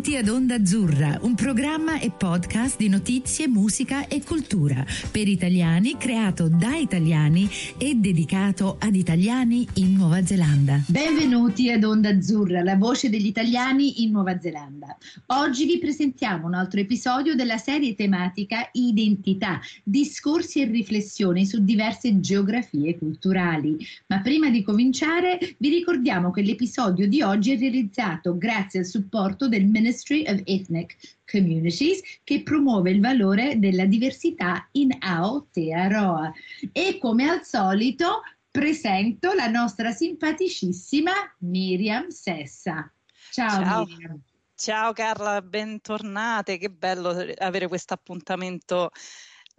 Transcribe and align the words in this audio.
Benvenuti 0.00 0.28
ad 0.30 0.34
Onda 0.34 0.54
Azzurra, 0.54 1.18
un 1.24 1.34
programma 1.34 2.00
e 2.00 2.10
podcast 2.10 2.78
di 2.78 2.88
notizie, 2.88 3.46
musica 3.48 4.08
e 4.08 4.22
cultura 4.24 4.82
per 5.10 5.28
italiani 5.28 5.98
creato 5.98 6.48
da 6.48 6.74
italiani 6.74 7.46
e 7.76 7.94
dedicato 7.96 8.78
ad 8.80 8.94
italiani 8.94 9.68
in 9.74 9.92
Nuova 9.92 10.24
Zelanda. 10.24 10.82
Benvenuti 10.86 11.70
ad 11.70 11.84
Onda 11.84 12.08
Azzurra, 12.08 12.62
la 12.62 12.76
voce 12.76 13.10
degli 13.10 13.26
italiani 13.26 14.02
in 14.02 14.12
Nuova 14.12 14.40
Zelanda. 14.40 14.96
Oggi 15.26 15.66
vi 15.66 15.78
presentiamo 15.78 16.46
un 16.46 16.54
altro 16.54 16.80
episodio 16.80 17.34
della 17.34 17.58
serie 17.58 17.94
tematica 17.94 18.70
Identità, 18.72 19.60
discorsi 19.82 20.62
e 20.62 20.64
riflessioni 20.64 21.44
su 21.44 21.62
diverse 21.62 22.20
geografie 22.20 22.96
culturali. 22.96 23.76
Ma 24.06 24.20
prima 24.20 24.48
di 24.48 24.62
cominciare 24.62 25.56
vi 25.58 25.68
ricordiamo 25.68 26.30
che 26.30 26.40
l'episodio 26.40 27.06
di 27.06 27.20
oggi 27.20 27.52
è 27.52 27.58
realizzato 27.58 28.38
grazie 28.38 28.78
al 28.78 28.86
supporto 28.86 29.46
del 29.46 29.66
Ministry 29.90 30.24
of 30.28 30.40
Ethnic 30.44 30.96
Communities 31.28 32.00
che 32.22 32.42
promuove 32.44 32.92
il 32.92 33.00
valore 33.00 33.58
della 33.58 33.86
diversità 33.86 34.68
in 34.72 34.96
Aotearoa. 34.96 36.32
E 36.70 36.98
come 37.00 37.28
al 37.28 37.44
solito 37.44 38.22
presento 38.50 39.32
la 39.32 39.48
nostra 39.48 39.90
simpaticissima 39.90 41.12
Miriam 41.38 42.08
Sessa. 42.08 42.90
Ciao, 43.32 43.62
Ciao. 43.62 43.84
Miriam. 43.84 44.22
Ciao 44.54 44.92
Carla, 44.92 45.40
bentornate, 45.40 46.58
che 46.58 46.68
bello 46.68 47.08
avere 47.38 47.66
questo 47.66 47.94
appuntamento 47.94 48.90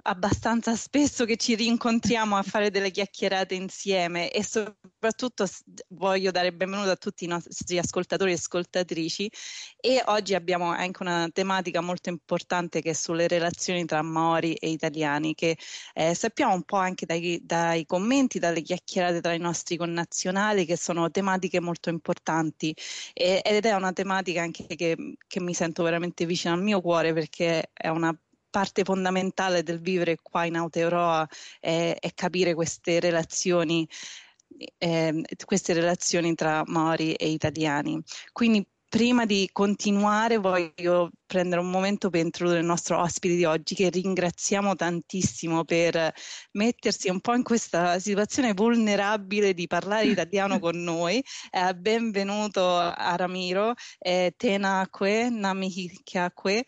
abbastanza 0.03 0.75
spesso 0.75 1.25
che 1.25 1.37
ci 1.37 1.55
rincontriamo 1.55 2.35
a 2.35 2.43
fare 2.43 2.71
delle 2.71 2.91
chiacchierate 2.91 3.55
insieme 3.55 4.31
e 4.31 4.43
soprattutto 4.43 5.45
voglio 5.89 6.31
dare 6.31 6.53
benvenuto 6.53 6.89
a 6.89 6.95
tutti 6.95 7.25
i 7.25 7.27
nostri 7.27 7.77
ascoltatori 7.77 8.31
e 8.31 8.35
ascoltatrici 8.35 9.31
e 9.79 10.01
oggi 10.05 10.33
abbiamo 10.33 10.69
anche 10.71 11.03
una 11.03 11.27
tematica 11.31 11.81
molto 11.81 12.09
importante 12.09 12.81
che 12.81 12.91
è 12.91 12.93
sulle 12.93 13.27
relazioni 13.27 13.85
tra 13.85 14.01
Maori 14.01 14.53
e 14.53 14.69
italiani 14.69 15.33
che 15.35 15.57
eh, 15.93 16.13
sappiamo 16.15 16.53
un 16.53 16.63
po' 16.63 16.77
anche 16.77 17.05
dai, 17.05 17.39
dai 17.43 17.85
commenti, 17.85 18.39
dalle 18.39 18.61
chiacchierate 18.61 19.21
tra 19.21 19.33
i 19.33 19.39
nostri 19.39 19.77
connazionali 19.77 20.65
che 20.65 20.77
sono 20.77 21.09
tematiche 21.11 21.59
molto 21.59 21.89
importanti 21.89 22.75
e- 23.13 23.41
ed 23.43 23.65
è 23.65 23.73
una 23.73 23.93
tematica 23.93 24.41
anche 24.41 24.65
che, 24.67 24.95
che 25.27 25.39
mi 25.39 25.53
sento 25.53 25.83
veramente 25.83 26.25
vicina 26.25 26.53
al 26.53 26.61
mio 26.61 26.81
cuore 26.81 27.13
perché 27.13 27.69
è 27.73 27.87
una 27.89 28.15
parte 28.51 28.83
fondamentale 28.83 29.63
del 29.63 29.79
vivere 29.81 30.17
qua 30.21 30.45
in 30.45 30.57
Aotearoa 30.57 31.27
è, 31.59 31.95
è 31.99 32.13
capire 32.13 32.53
queste 32.53 32.99
relazioni, 32.99 33.87
ehm, 34.77 35.23
queste 35.45 35.73
relazioni 35.73 36.35
tra 36.35 36.63
Maori 36.67 37.13
e 37.13 37.29
italiani. 37.29 37.99
Quindi 38.31 38.63
prima 38.91 39.25
di 39.25 39.49
continuare 39.53 40.35
voglio 40.35 41.11
prendere 41.25 41.61
un 41.61 41.69
momento 41.69 42.09
per 42.09 42.25
introdurre 42.25 42.59
il 42.59 42.65
nostro 42.65 42.99
ospite 42.99 43.35
di 43.35 43.45
oggi 43.45 43.73
che 43.73 43.89
ringraziamo 43.89 44.75
tantissimo 44.75 45.63
per 45.63 46.11
mettersi 46.51 47.09
un 47.09 47.21
po' 47.21 47.33
in 47.33 47.43
questa 47.43 47.99
situazione 47.99 48.53
vulnerabile 48.53 49.53
di 49.53 49.65
parlare 49.65 50.07
italiano 50.11 50.59
con 50.59 50.83
noi. 50.83 51.23
Eh, 51.51 51.73
benvenuto 51.73 52.77
a 52.77 53.15
Ramiro, 53.15 53.75
eh, 53.97 54.33
Tena 54.35 54.85
Kwe, 54.89 55.29
Namihikiakwe. 55.29 56.65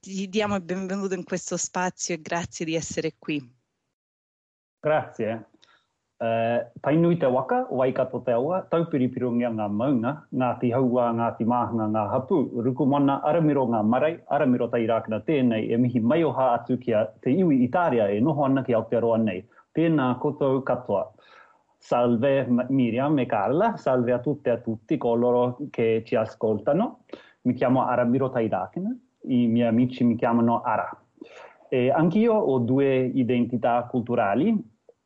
Ti 0.00 0.28
diamo 0.30 0.56
il 0.56 0.62
benvenuto 0.62 1.14
in 1.14 1.24
questo 1.24 1.58
spazio 1.58 2.14
e 2.14 2.22
grazie 2.22 2.64
di 2.64 2.74
essere 2.74 3.16
qui. 3.18 3.38
Grazie. 4.80 5.48
Uh, 6.16 6.64
tainui 6.80 7.16
te 7.16 7.26
waka, 7.26 7.66
waikato 7.70 8.20
te 8.20 8.32
aua, 8.32 8.60
taupiripirongia 8.68 9.48
ngā 9.56 9.66
maunga, 9.72 10.12
ngā 10.36 10.48
ti 10.60 10.68
haua, 10.72 11.06
ngā 11.16 11.28
ti 11.38 11.46
māhanga, 11.48 11.86
ngā 11.88 12.02
hapu, 12.12 12.40
ruku 12.60 12.84
mana, 12.84 13.22
aramiro 13.24 13.64
ngā 13.72 13.80
marai, 13.88 14.10
aramiro 14.28 14.68
tai 14.68 14.82
rākina 14.88 15.22
tēnei, 15.24 15.70
e 15.72 15.78
mihi 15.80 16.00
mai 16.00 16.20
o 16.24 16.32
hā 16.36 16.50
atu 16.58 16.76
kia 16.80 17.06
te 17.24 17.32
iwi 17.32 17.62
Itaria 17.64 18.10
e 18.12 18.20
noho 18.20 18.44
ana 18.44 18.64
ki 18.64 18.76
Aotearoa 18.76 19.16
nei. 19.20 19.46
Tēnā 19.76 20.10
koutou 20.20 20.60
katoa. 20.60 21.06
Salve 21.80 22.44
Miriam 22.68 23.16
e 23.18 23.24
Carla, 23.24 23.76
salve 23.76 24.12
a 24.12 24.20
tutte 24.20 24.50
e 24.50 24.52
a 24.52 24.58
tutti 24.60 24.98
coloro 24.98 25.56
che 25.70 26.02
ci 26.04 26.16
ascoltano. 26.16 27.04
Mi 27.42 27.54
chiamo 27.54 27.86
Aramiro 27.86 28.28
Tairakina, 28.28 28.94
i 29.22 29.46
miei 29.46 29.68
amici 29.68 30.04
mi 30.04 30.16
chiamano 30.16 30.62
Ara. 30.62 30.90
E 31.68 31.90
anch'io 31.90 32.34
ho 32.34 32.58
due 32.58 33.04
identità 33.14 33.86
culturali 33.88 34.56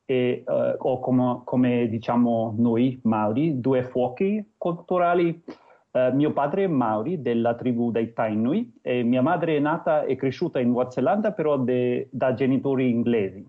e 0.06 0.44
eh, 0.46 0.74
ho 0.78 1.00
come, 1.00 1.42
come 1.44 1.88
diciamo 1.88 2.54
noi 2.56 3.00
Maori 3.04 3.60
due 3.60 3.82
fuochi 3.82 4.54
culturali. 4.56 5.42
Eh, 5.90 6.12
mio 6.12 6.32
padre 6.32 6.64
è 6.64 6.66
Maori 6.66 7.22
della 7.22 7.54
tribù 7.54 7.90
dei 7.90 8.12
Tainui 8.12 8.78
e 8.82 9.02
mia 9.02 9.22
madre 9.22 9.56
è 9.56 9.60
nata 9.60 10.04
e 10.04 10.16
cresciuta 10.16 10.58
in 10.58 10.70
Nuova 10.70 10.90
Zelanda 10.90 11.32
però 11.32 11.58
de- 11.58 12.08
da 12.10 12.34
genitori 12.34 12.90
inglesi. 12.90 13.46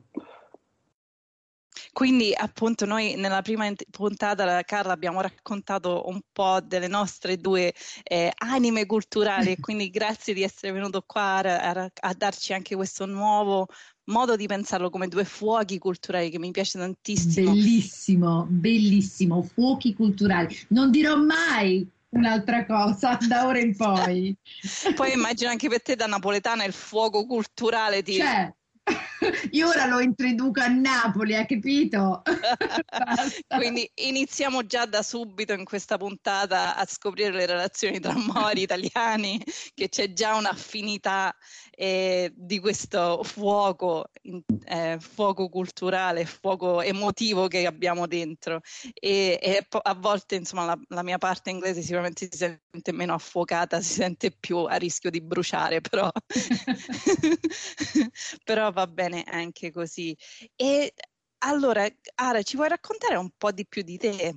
Quindi 1.95 2.33
appunto 2.35 2.85
noi 2.85 3.15
nella 3.15 3.41
prima 3.41 3.71
puntata, 3.89 4.43
la 4.43 4.63
Carla, 4.63 4.91
abbiamo 4.91 5.21
raccontato 5.21 6.09
un 6.09 6.19
po' 6.29 6.59
delle 6.59 6.89
nostre 6.89 7.37
due 7.37 7.73
eh, 8.03 8.33
anime 8.35 8.85
culturali 8.85 9.51
e 9.51 9.59
quindi 9.61 9.89
grazie 9.89 10.33
di 10.33 10.43
essere 10.43 10.73
venuto 10.73 11.03
qua 11.07 11.37
a, 11.37 11.71
a- 11.71 11.91
a 11.97 12.13
darci 12.13 12.51
anche 12.51 12.75
questo 12.75 13.05
nuovo 13.05 13.67
modo 14.07 14.35
di 14.35 14.45
pensarlo 14.45 14.89
come 14.89 15.07
due 15.07 15.23
fuochi 15.23 15.77
culturali 15.77 16.29
che 16.29 16.37
mi 16.37 16.51
piace 16.51 16.77
tantissimo. 16.77 17.53
Bellissimo, 17.53 18.45
bellissimo, 18.49 19.41
fuochi 19.41 19.93
culturali. 19.93 20.53
Non 20.71 20.91
dirò 20.91 21.15
mai 21.15 21.89
un'altra 22.09 22.65
cosa 22.65 23.17
da 23.25 23.47
ora 23.47 23.59
in 23.59 23.73
poi. 23.73 24.35
Poi 24.93 25.13
immagino 25.13 25.49
anche 25.49 25.69
per 25.69 25.81
te 25.81 25.95
da 25.95 26.07
napoletana 26.07 26.65
il 26.65 26.73
fuoco 26.73 27.25
culturale 27.25 28.03
ti... 28.03 28.15
Cioè, 28.15 28.53
io 29.51 29.69
ora 29.69 29.85
lo 29.85 29.99
introduco 29.99 30.61
a 30.61 30.67
Napoli, 30.67 31.35
hai 31.35 31.45
capito? 31.45 32.21
Quindi 33.47 33.89
iniziamo 33.95 34.65
già 34.65 34.85
da 34.85 35.01
subito 35.01 35.53
in 35.53 35.65
questa 35.65 35.97
puntata 35.97 36.75
a 36.75 36.85
scoprire 36.85 37.31
le 37.31 37.45
relazioni 37.45 37.99
tra 37.99 38.15
Mori 38.15 38.61
italiani, 38.61 39.41
che 39.73 39.89
c'è 39.89 40.13
già 40.13 40.35
un'affinità 40.35 41.35
eh, 41.75 42.31
di 42.35 42.59
questo 42.59 43.23
fuoco, 43.23 44.09
eh, 44.65 44.97
fuoco 44.99 45.49
culturale, 45.49 46.25
fuoco 46.25 46.81
emotivo 46.81 47.47
che 47.47 47.65
abbiamo 47.65 48.07
dentro. 48.07 48.61
E, 48.93 49.39
e 49.41 49.67
a 49.69 49.93
volte, 49.95 50.35
insomma, 50.35 50.65
la, 50.65 50.79
la 50.89 51.03
mia 51.03 51.17
parte 51.17 51.49
inglese 51.49 51.81
sicuramente 51.81 52.27
si 52.31 52.37
sente 52.37 52.91
meno 52.91 53.13
affuocata, 53.13 53.81
si 53.81 53.93
sente 53.93 54.31
più 54.31 54.57
a 54.59 54.75
rischio 54.75 55.09
di 55.09 55.21
bruciare, 55.21 55.81
però, 55.81 56.09
però 58.43 58.71
va 58.71 58.87
bene 58.87 59.23
anche 59.23 59.71
così. 59.71 60.15
E 60.55 60.93
allora, 61.39 61.85
Ara, 62.15 62.41
ci 62.41 62.55
vuoi 62.55 62.69
raccontare 62.69 63.15
un 63.17 63.29
po' 63.37 63.51
di 63.51 63.65
più 63.67 63.81
di 63.83 63.97
te? 63.97 64.35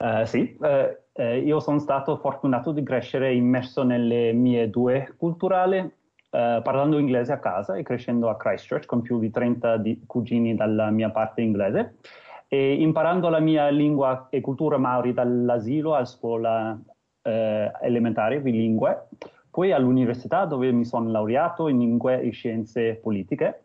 Eh, 0.00 0.26
sì, 0.26 0.56
eh, 0.62 1.38
io 1.38 1.58
sono 1.58 1.80
stato 1.80 2.16
fortunato 2.18 2.70
di 2.70 2.84
crescere 2.84 3.34
immerso 3.34 3.82
nelle 3.82 4.32
mie 4.32 4.70
due 4.70 5.14
culturali, 5.16 5.78
eh, 5.78 6.60
parlando 6.62 6.98
inglese 6.98 7.32
a 7.32 7.40
casa 7.40 7.74
e 7.74 7.82
crescendo 7.82 8.28
a 8.28 8.36
Christchurch 8.36 8.86
con 8.86 9.02
più 9.02 9.18
di 9.18 9.30
30 9.32 9.76
di- 9.76 10.04
cugini 10.06 10.54
dalla 10.54 10.90
mia 10.90 11.10
parte 11.10 11.40
inglese 11.40 11.96
e 12.46 12.74
imparando 12.74 13.28
la 13.28 13.40
mia 13.40 13.68
lingua 13.70 14.28
e 14.30 14.40
cultura 14.40 14.78
maori 14.78 15.12
dall'asilo 15.12 15.94
a 15.94 16.04
scuola 16.04 16.78
elementare 17.82 18.40
bilingue, 18.40 19.08
poi 19.50 19.72
all'università 19.72 20.46
dove 20.46 20.72
mi 20.72 20.86
sono 20.86 21.10
laureato 21.10 21.68
in 21.68 21.78
lingue 21.78 22.22
e 22.22 22.30
scienze 22.30 22.94
politiche. 22.94 23.64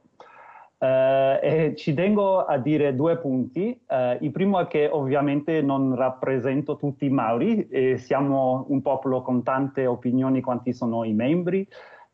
Eh, 0.83 1.73
ci 1.77 1.93
tengo 1.93 2.43
a 2.43 2.57
dire 2.57 2.93
due 2.93 3.17
punti. 3.17 3.79
Eh, 3.87 4.17
il 4.19 4.31
primo 4.31 4.59
è 4.59 4.67
che 4.67 4.89
ovviamente 4.91 5.61
non 5.61 5.95
rappresento 5.95 6.75
tutti 6.75 7.05
i 7.05 7.09
Mauri, 7.09 7.69
e 7.69 7.97
siamo 7.97 8.65
un 8.67 8.81
popolo 8.81 9.21
con 9.21 9.43
tante 9.43 9.85
opinioni 9.85 10.41
quanti 10.41 10.73
sono 10.73 11.05
i 11.05 11.13
membri 11.13 11.65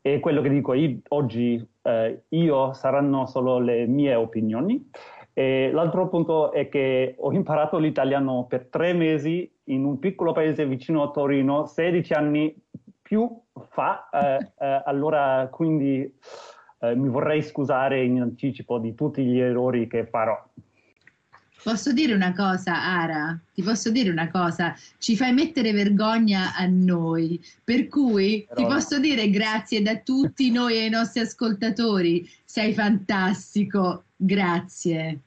e 0.01 0.19
quello 0.19 0.41
che 0.41 0.49
dico 0.49 0.73
io, 0.73 0.99
oggi 1.09 1.67
eh, 1.81 2.23
io 2.29 2.73
saranno 2.73 3.25
solo 3.25 3.57
le 3.57 3.87
mie 3.87 4.13
opinioni. 4.13 4.87
E 5.33 5.71
l'altro 5.71 6.07
punto 6.07 6.51
è 6.51 6.69
che 6.69 7.15
ho 7.17 7.31
imparato 7.31 7.79
l'italiano 7.79 8.45
per 8.47 8.67
tre 8.69 8.93
mesi 8.93 9.51
in 9.65 9.83
un 9.83 9.97
piccolo 9.97 10.31
paese 10.31 10.67
vicino 10.67 11.01
a 11.01 11.09
Torino, 11.09 11.65
16 11.65 12.13
anni 12.13 12.55
più 13.01 13.27
fa, 13.69 14.09
eh, 14.09 14.51
eh, 14.59 14.83
allora 14.85 15.47
quindi 15.49 16.13
eh, 16.79 16.95
mi 16.95 17.09
vorrei 17.09 17.41
scusare 17.41 18.03
in 18.03 18.21
anticipo 18.21 18.79
di 18.79 18.95
tutti 18.95 19.23
gli 19.23 19.39
errori 19.39 19.87
che 19.87 20.05
farò. 20.05 20.41
Posso 21.61 21.91
dire 21.91 22.13
una 22.13 22.33
cosa, 22.33 22.73
Ara? 22.73 23.37
Ti 23.53 23.61
posso 23.61 23.91
dire 23.91 24.09
una 24.09 24.31
cosa? 24.31 24.73
Ci 24.97 25.17
fai 25.17 25.33
mettere 25.33 25.73
vergogna 25.73 26.55
a 26.55 26.65
noi, 26.65 27.39
per 27.61 27.89
cui 27.89 28.45
Però 28.47 28.61
ti 28.61 28.73
posso 28.73 28.97
dire 28.97 29.29
grazie 29.29 29.81
da 29.81 29.97
tutti 29.97 30.51
noi 30.53 30.75
e 30.75 30.83
ai 30.83 30.89
nostri 30.89 31.19
ascoltatori. 31.19 32.25
Sei 32.45 32.73
fantastico, 32.73 34.03
grazie. 34.15 35.19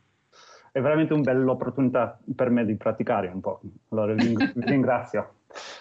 È 0.72 0.80
veramente 0.80 1.12
una 1.12 1.22
bella 1.22 1.50
opportunità 1.50 2.18
per 2.34 2.48
me 2.48 2.64
di 2.64 2.76
praticare 2.76 3.28
un 3.28 3.40
po', 3.40 3.60
allora 3.90 4.14
vi 4.14 4.34
ringrazio. 4.56 5.34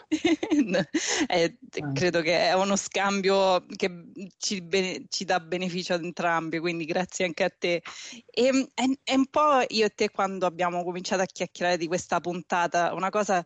eh, 1.27 1.57
credo 1.93 2.21
che 2.21 2.49
è 2.49 2.53
uno 2.53 2.75
scambio 2.75 3.65
che 3.75 4.11
ci, 4.37 4.61
bene, 4.61 5.05
ci, 5.09 5.25
dà 5.25 5.39
beneficio 5.39 5.93
ad 5.93 6.03
entrambi, 6.03 6.59
quindi 6.59 6.85
grazie 6.85 7.25
anche 7.25 7.43
a 7.43 7.49
te. 7.49 7.81
E, 8.29 8.69
è, 8.73 8.83
è 9.03 9.13
un 9.15 9.27
po' 9.27 9.63
io 9.69 9.85
e 9.85 9.89
te 9.89 10.09
quando 10.09 10.45
abbiamo 10.45 10.83
cominciato 10.83 11.21
a 11.21 11.25
chiacchierare 11.25 11.77
di 11.77 11.87
questa 11.87 12.19
puntata, 12.19 12.93
una 12.93 13.09
cosa 13.09 13.45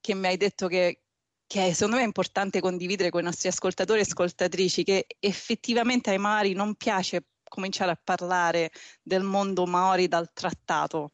che 0.00 0.14
mi 0.14 0.26
hai 0.26 0.36
detto 0.36 0.66
che, 0.66 1.02
che 1.46 1.72
secondo 1.74 1.96
me 1.96 2.02
è 2.02 2.06
importante 2.06 2.60
condividere 2.60 3.10
con 3.10 3.20
i 3.20 3.24
nostri 3.24 3.48
ascoltatori 3.48 4.00
e 4.00 4.02
ascoltatrici, 4.02 4.84
che 4.84 5.06
effettivamente 5.18 6.10
ai 6.10 6.18
Mari 6.18 6.52
non 6.52 6.74
piace 6.74 7.24
cominciare 7.50 7.90
a 7.90 8.00
parlare 8.02 8.70
del 9.02 9.24
mondo 9.24 9.66
Maori 9.66 10.08
dal 10.08 10.32
trattato 10.32 11.10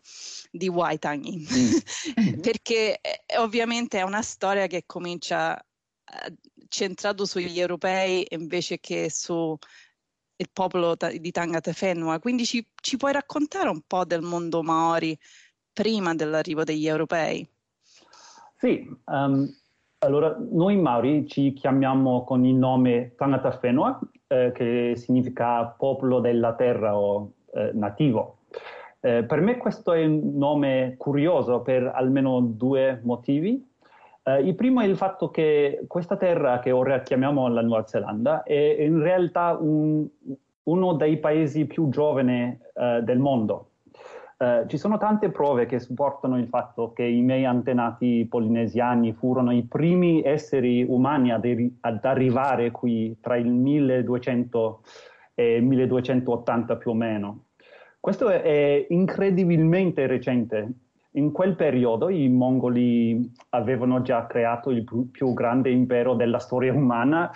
di 0.53 0.69
Waitangi, 0.69 1.39
mm. 1.39 2.39
perché 2.41 3.01
eh, 3.01 3.39
ovviamente 3.39 3.99
è 3.99 4.03
una 4.03 4.23
storia 4.23 4.69
che 4.69 4.85
comincia 4.87 5.59
eh, 5.59 6.35
centrato 6.69 7.25
sugli 7.25 7.59
europei 7.59 8.25
invece 8.31 8.79
che 8.79 9.11
su 9.11 9.57
il 10.39 10.51
popolo 10.53 10.95
di 10.95 11.31
Tangata 11.31 11.73
Fenua. 11.73 12.19
Quindi 12.19 12.45
ci, 12.45 12.65
ci, 12.75 12.97
puoi 12.99 13.13
raccontare 13.13 13.71
un 13.71 13.81
po' 13.87 14.05
del 14.05 14.21
mondo 14.21 14.63
Maori 14.63 15.19
prima 15.73 16.15
dell'arrivo 16.15 16.63
degli 16.63 16.87
europei? 16.87 17.49
Sì, 18.59 18.87
um, 19.07 19.49
allora 19.99 20.37
noi 20.39 20.77
Maori 20.77 21.27
ci 21.27 21.55
chiamiamo 21.55 22.25
con 22.25 22.45
il 22.45 22.55
nome 22.55 23.15
Tangata 23.17 23.59
Fenua 23.59 23.99
eh, 24.29 24.53
che 24.53 24.95
significa 24.97 25.65
popolo 25.67 26.21
della 26.21 26.55
terra 26.55 26.97
o 26.97 27.33
eh, 27.55 27.71
nativo. 27.75 28.39
Eh, 29.01 29.25
per 29.25 29.41
me 29.41 29.57
questo 29.57 29.93
è 29.93 30.05
un 30.05 30.37
nome 30.37 30.95
curioso 30.99 31.61
per 31.61 31.93
almeno 31.95 32.41
due 32.41 33.01
motivi. 33.05 33.65
Eh, 34.23 34.41
il 34.41 34.55
primo 34.55 34.81
è 34.81 34.87
il 34.87 34.97
fatto 34.97 35.31
che 35.31 35.85
questa 35.87 36.17
terra 36.17 36.59
che 36.59 36.73
ora 36.73 37.01
chiamiamo 37.03 37.47
la 37.49 37.63
Nuova 37.63 37.87
Zelanda 37.87 38.43
è 38.43 38.53
in 38.53 39.01
realtà 39.01 39.57
un, 39.61 40.07
uno 40.65 40.93
dei 40.95 41.19
paesi 41.19 41.67
più 41.67 41.89
giovani 41.89 42.59
eh, 42.75 43.01
del 43.03 43.19
mondo. 43.19 43.71
Uh, 44.39 44.67
ci 44.67 44.77
sono 44.77 44.99
tante 44.99 45.31
prove 45.31 45.65
che 45.65 45.81
supportano 45.81 46.37
il 46.39 46.49
fatto 46.49 46.93
che 46.93 47.05
i 47.05 47.23
miei 47.23 47.47
antenati 47.47 48.27
polinesiani 48.29 49.15
furono 49.15 49.51
i 49.51 49.63
primi 49.63 50.23
esseri 50.23 50.85
umani 50.87 51.33
ad, 51.33 51.47
ad 51.81 52.05
arrivare 52.05 52.71
qui 52.71 53.17
tra 53.19 53.37
il 53.37 53.49
1200 53.49 54.83
e 55.35 55.57
il 55.57 55.65
1280 55.65 56.77
più 56.77 56.91
o 56.91 56.95
meno. 56.95 57.45
Questo 57.99 58.29
è, 58.29 58.87
incredibilmente 58.91 60.07
recente. 60.07 60.71
In 61.13 61.33
quel 61.33 61.57
periodo 61.57 62.09
i 62.09 62.29
mongoli 62.29 63.33
avevano 63.51 64.03
già 64.03 64.27
creato 64.27 64.71
il 64.71 64.85
più 65.11 65.33
grande 65.33 65.71
impero 65.71 66.15
della 66.15 66.39
storia 66.39 66.73
umana, 66.73 67.31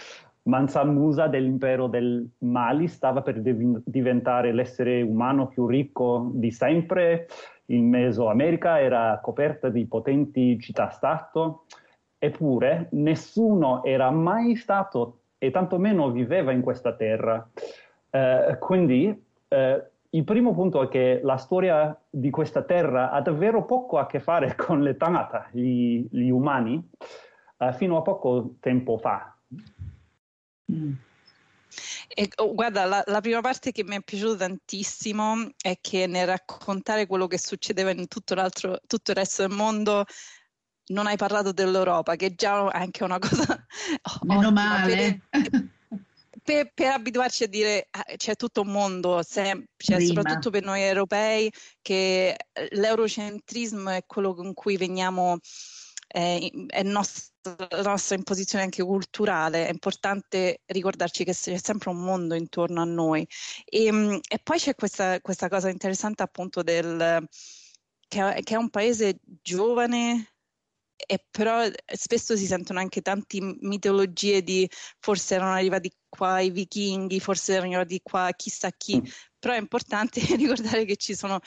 Mansa 0.50 0.84
Musa 0.84 1.28
dell'impero 1.28 1.86
del 1.86 2.28
Mali 2.38 2.88
stava 2.88 3.22
per 3.22 3.40
div- 3.40 3.80
diventare 3.84 4.52
l'essere 4.52 5.00
umano 5.00 5.46
più 5.46 5.66
ricco 5.66 6.28
di 6.34 6.50
sempre, 6.50 7.28
il 7.66 7.82
Mesoamerica 7.82 8.80
era 8.80 9.20
coperta 9.22 9.68
di 9.68 9.86
potenti 9.86 10.58
città-stato, 10.58 11.66
eppure 12.18 12.88
nessuno 12.90 13.84
era 13.84 14.10
mai 14.10 14.56
stato 14.56 15.20
e 15.38 15.52
tantomeno 15.52 16.10
viveva 16.10 16.50
in 16.50 16.62
questa 16.62 16.94
terra. 16.94 17.48
Eh, 18.10 18.56
quindi 18.58 19.24
eh, 19.48 19.84
il 20.10 20.24
primo 20.24 20.52
punto 20.52 20.82
è 20.82 20.88
che 20.88 21.20
la 21.22 21.36
storia 21.36 21.96
di 22.10 22.30
questa 22.30 22.62
terra 22.62 23.12
ha 23.12 23.20
davvero 23.20 23.64
poco 23.64 23.98
a 23.98 24.06
che 24.06 24.18
fare 24.18 24.56
con 24.58 24.82
le 24.82 24.96
Tangata, 24.96 25.48
gli, 25.52 26.04
gli 26.10 26.28
umani, 26.28 26.90
eh, 27.56 27.72
fino 27.74 27.96
a 27.96 28.02
poco 28.02 28.56
tempo 28.58 28.98
fa. 28.98 29.36
Mm. 30.70 30.92
E, 32.08 32.28
oh, 32.36 32.54
guarda, 32.54 32.84
la, 32.84 33.02
la, 33.06 33.20
prima 33.20 33.40
parte 33.40 33.70
che 33.70 33.84
mi 33.84 33.96
è 33.96 34.02
piaciuta 34.02 34.46
tantissimo 34.46 35.50
è 35.60 35.78
che 35.80 36.06
nel 36.06 36.26
raccontare 36.26 37.06
quello 37.06 37.26
che 37.26 37.38
succedeva 37.38 37.90
in 37.90 38.08
tutto, 38.08 38.34
tutto 38.86 39.10
il 39.10 39.16
resto 39.16 39.46
del 39.46 39.56
mondo 39.56 40.04
non 40.86 41.06
hai 41.06 41.16
parlato 41.16 41.52
dell'Europa, 41.52 42.16
che 42.16 42.34
già 42.34 42.68
è 42.70 42.78
anche 42.78 43.04
una 43.04 43.18
cosa... 43.18 43.64
Meno 44.22 44.50
male. 44.50 45.20
Per, 45.30 45.68
per, 46.42 46.72
per, 46.74 46.92
abituarci 46.92 47.44
a 47.44 47.48
dire 47.48 47.86
ah, 47.90 48.04
c'è 48.16 48.34
tutto 48.34 48.62
un 48.62 48.68
mondo, 48.72 49.22
sem- 49.22 49.64
cioè, 49.76 50.00
soprattutto 50.00 50.50
per 50.50 50.64
noi 50.64 50.80
europei, 50.82 51.50
che 51.80 52.36
l'eurocentrismo 52.70 53.90
è 53.90 54.04
quello 54.04 54.34
con 54.34 54.52
cui 54.52 54.76
veniamo 54.76 55.38
è, 56.12 56.50
è 56.66 56.82
nostra, 56.82 57.54
la 57.70 57.82
nostra 57.82 58.16
imposizione 58.16 58.64
anche 58.64 58.82
culturale, 58.82 59.68
è 59.68 59.70
importante 59.70 60.62
ricordarci 60.66 61.22
che 61.24 61.32
c'è 61.32 61.56
sempre 61.56 61.90
un 61.90 62.02
mondo 62.02 62.34
intorno 62.34 62.80
a 62.80 62.84
noi. 62.84 63.26
E, 63.64 63.84
ehm, 63.84 64.20
e 64.28 64.38
poi 64.42 64.58
c'è 64.58 64.74
questa, 64.74 65.20
questa, 65.20 65.48
cosa 65.48 65.68
interessante 65.68 66.22
appunto 66.24 66.62
del, 66.62 67.26
che, 68.08 68.40
che 68.42 68.54
è 68.54 68.56
un 68.56 68.70
paese 68.70 69.20
giovane, 69.24 70.34
e 71.06 71.24
però 71.30 71.66
spesso 71.86 72.36
si 72.36 72.46
sentono 72.46 72.78
anche 72.80 73.00
tante 73.00 73.38
mitologie 73.60 74.42
di 74.42 74.68
forse 74.98 75.36
erano 75.36 75.52
arrivati 75.52 75.90
qua 76.08 76.40
i 76.40 76.50
vichinghi, 76.50 77.20
forse 77.20 77.52
erano 77.52 77.68
arrivati 77.68 78.00
qua 78.02 78.30
chissà 78.36 78.70
chi, 78.72 79.00
mm. 79.00 79.04
però 79.38 79.54
è 79.54 79.58
importante 79.58 80.20
ricordare 80.36 80.84
che 80.84 80.96
ci 80.96 81.14
sono 81.14 81.40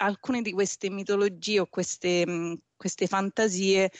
alcune 0.00 0.42
di 0.42 0.52
queste 0.52 0.90
mitologie 0.90 1.60
o 1.60 1.66
queste, 1.68 2.24
mm, 2.26 2.54
queste 2.76 3.06
fantasie 3.06 3.90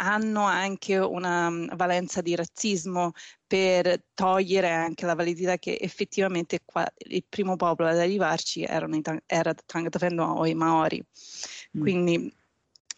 hanno 0.00 0.44
anche 0.44 0.96
una 0.96 1.50
mm, 1.50 1.68
valenza 1.74 2.20
di 2.20 2.34
razzismo 2.36 3.12
per 3.46 4.04
togliere 4.14 4.70
anche 4.70 5.06
la 5.06 5.14
validità 5.14 5.56
che 5.56 5.76
effettivamente 5.80 6.60
qua 6.64 6.86
il 6.98 7.24
primo 7.28 7.56
popolo 7.56 7.88
ad 7.88 7.98
arrivarci 7.98 8.62
erano 8.62 8.96
i, 8.96 9.02
era 9.26 9.54
Tangata 9.54 9.98
Fenua 9.98 10.32
o 10.32 10.46
i 10.46 10.54
Maori. 10.54 11.02
Mm. 11.76 11.80
Quindi 11.80 12.32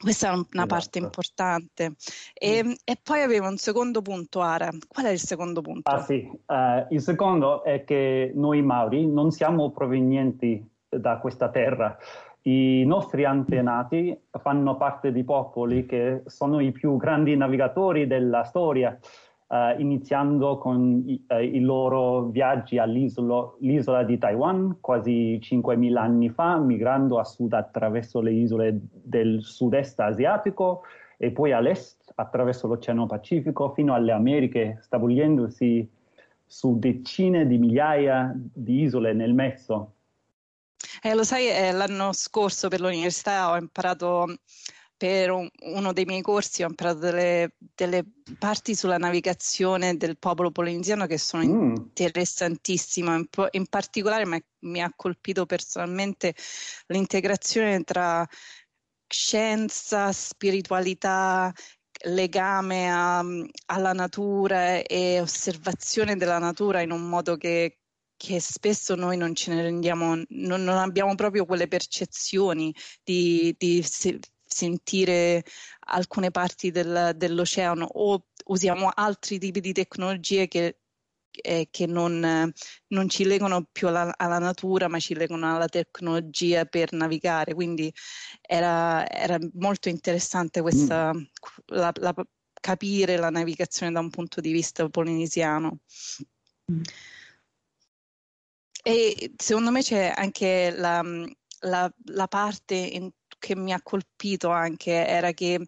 questa 0.00 0.28
è 0.28 0.30
una 0.30 0.44
esatto. 0.50 0.66
parte 0.66 0.98
importante. 0.98 1.92
E, 2.34 2.64
mm. 2.64 2.72
e, 2.84 2.98
poi 3.02 3.22
avevo 3.22 3.48
un 3.48 3.58
secondo 3.58 4.02
punto, 4.02 4.40
Ara. 4.40 4.70
Qual 4.88 5.06
è 5.06 5.10
il 5.10 5.20
secondo 5.20 5.60
punto? 5.60 5.90
Ah 5.90 6.02
sì, 6.02 6.28
uh, 6.46 6.86
il 6.88 7.00
secondo 7.00 7.62
è 7.64 7.84
che 7.84 8.32
noi 8.34 8.62
Maori 8.62 9.06
non 9.06 9.30
siamo 9.30 9.70
provenienti 9.70 10.66
da 10.88 11.18
questa 11.18 11.50
terra. 11.50 11.96
I 12.42 12.84
nostri 12.86 13.24
antenati 13.24 14.18
fanno 14.40 14.76
parte 14.76 15.12
di 15.12 15.24
popoli 15.24 15.84
che 15.84 16.22
sono 16.24 16.60
i 16.60 16.72
più 16.72 16.96
grandi 16.96 17.36
navigatori 17.36 18.06
della 18.06 18.44
storia, 18.44 18.98
eh, 19.46 19.74
iniziando 19.78 20.56
con 20.56 21.02
i, 21.06 21.22
eh, 21.28 21.44
i, 21.44 21.60
loro 21.60 22.26
viaggi 22.26 22.78
all'isola 22.78 24.04
di 24.04 24.16
Taiwan 24.16 24.78
quasi 24.80 25.38
5.000 25.42 25.96
anni 25.96 26.30
fa, 26.30 26.56
migrando 26.58 27.18
a 27.18 27.24
sud 27.24 27.52
attraverso 27.52 28.20
le 28.22 28.32
isole 28.32 28.78
del 28.90 29.42
sud-est 29.42 30.00
asiatico 30.00 30.82
e 31.18 31.32
poi 31.32 31.52
all'est 31.52 32.10
attraverso 32.14 32.66
l'Oceano 32.68 33.04
Pacifico 33.04 33.68
fino 33.70 33.92
alle 33.92 34.12
Americhe, 34.12 34.78
stabiliendosi 34.80 35.86
su 36.46 36.78
decine 36.78 37.46
di 37.46 37.58
migliaia 37.58 38.32
di 38.34 38.80
isole 38.80 39.12
nel 39.12 39.34
mezzo. 39.34 39.96
Eh, 41.02 41.14
lo 41.14 41.24
sai, 41.24 41.48
eh, 41.48 41.72
l'anno 41.72 42.12
scorso 42.12 42.68
per 42.68 42.80
l'università 42.80 43.50
ho 43.50 43.56
imparato 43.56 44.26
per 45.00 45.30
un, 45.30 45.48
uno 45.62 45.94
dei 45.94 46.04
miei 46.04 46.20
corsi 46.20 46.62
ho 46.62 46.68
imparato 46.68 46.98
delle, 46.98 47.54
delle, 47.74 48.04
parti 48.38 48.74
sulla 48.74 48.98
navigazione 48.98 49.96
del 49.96 50.18
popolo 50.18 50.50
polinesiano 50.50 51.06
che 51.06 51.16
sono 51.16 51.42
mm. 51.42 51.74
interessantissime. 51.74 53.14
In, 53.16 53.26
in 53.52 53.66
particolare 53.66 54.26
mi, 54.26 54.38
mi, 54.60 54.82
ha 54.82 54.92
colpito 54.94 55.46
personalmente 55.46 56.34
l'integrazione 56.88 57.82
tra 57.82 58.26
scienza, 59.06 60.12
spiritualità, 60.12 61.50
legame 62.04 62.90
a, 62.90 63.24
alla 63.66 63.92
natura 63.92 64.82
e 64.82 65.18
osservazione 65.20 66.16
della 66.16 66.38
natura 66.38 66.82
in 66.82 66.90
un 66.90 67.08
modo 67.08 67.36
che, 67.38 67.79
che 68.20 68.38
spesso 68.38 68.94
noi 68.96 69.16
non 69.16 69.34
ce 69.34 69.54
ne 69.54 69.62
rendiamo, 69.62 70.14
non, 70.28 70.62
non 70.62 70.76
abbiamo 70.76 71.14
proprio 71.14 71.46
quelle 71.46 71.68
percezioni 71.68 72.74
di, 73.02 73.54
di 73.56 73.82
se, 73.82 74.20
sentire 74.46 75.42
alcune 75.86 76.30
parti 76.30 76.70
del, 76.70 77.14
dell'oceano 77.16 77.86
o 77.86 78.26
usiamo 78.48 78.90
altri 78.92 79.38
tipi 79.38 79.60
di 79.60 79.72
tecnologie 79.72 80.48
che, 80.48 80.80
eh, 81.30 81.68
che 81.70 81.86
non, 81.86 82.52
non, 82.88 83.08
ci 83.08 83.24
legano 83.24 83.66
più 83.72 83.88
alla, 83.88 84.12
alla, 84.18 84.38
natura 84.38 84.86
ma 84.88 84.98
ci 84.98 85.14
legano 85.14 85.54
alla 85.54 85.68
tecnologia 85.68 86.66
per 86.66 86.92
navigare. 86.92 87.54
Quindi 87.54 87.90
era, 88.42 89.08
era 89.08 89.38
molto 89.54 89.88
interessante 89.88 90.60
questa, 90.60 91.10
mm. 91.14 91.22
la, 91.68 91.90
la, 91.94 92.14
capire 92.52 93.16
la 93.16 93.30
navigazione 93.30 93.92
da 93.92 94.00
un 94.00 94.10
punto 94.10 94.42
di 94.42 94.52
vista 94.52 94.86
polinesiano. 94.90 95.78
Mm. 96.70 96.82
E 98.82 99.32
secondo 99.36 99.70
me 99.70 99.82
c'è 99.82 100.12
anche 100.14 100.72
la, 100.74 101.02
la, 101.60 101.92
la 102.04 102.28
parte 102.28 102.74
in, 102.74 103.10
che 103.38 103.56
mi 103.56 103.72
ha 103.72 103.80
colpito 103.82 104.50
anche, 104.50 105.06
era 105.06 105.32
che 105.32 105.66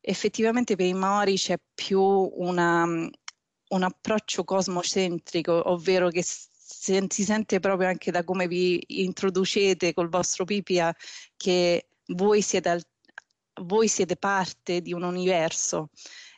effettivamente 0.00 0.76
per 0.76 0.86
i 0.86 0.94
Maori 0.94 1.36
c'è 1.36 1.56
più 1.74 2.00
una, 2.00 2.84
un 2.84 3.82
approccio 3.82 4.44
cosmocentrico, 4.44 5.70
ovvero 5.70 6.08
che 6.08 6.22
si 6.22 7.24
sente 7.24 7.60
proprio 7.60 7.88
anche 7.88 8.10
da 8.10 8.24
come 8.24 8.46
vi 8.46 8.82
introducete 8.86 9.92
col 9.92 10.08
vostro 10.08 10.44
Pipia 10.44 10.94
che 11.36 11.88
voi 12.08 12.42
siete, 12.42 12.68
al, 12.68 12.82
voi 13.62 13.88
siete 13.88 14.16
parte 14.16 14.80
di 14.80 14.92
un 14.92 15.02
universo 15.02 15.90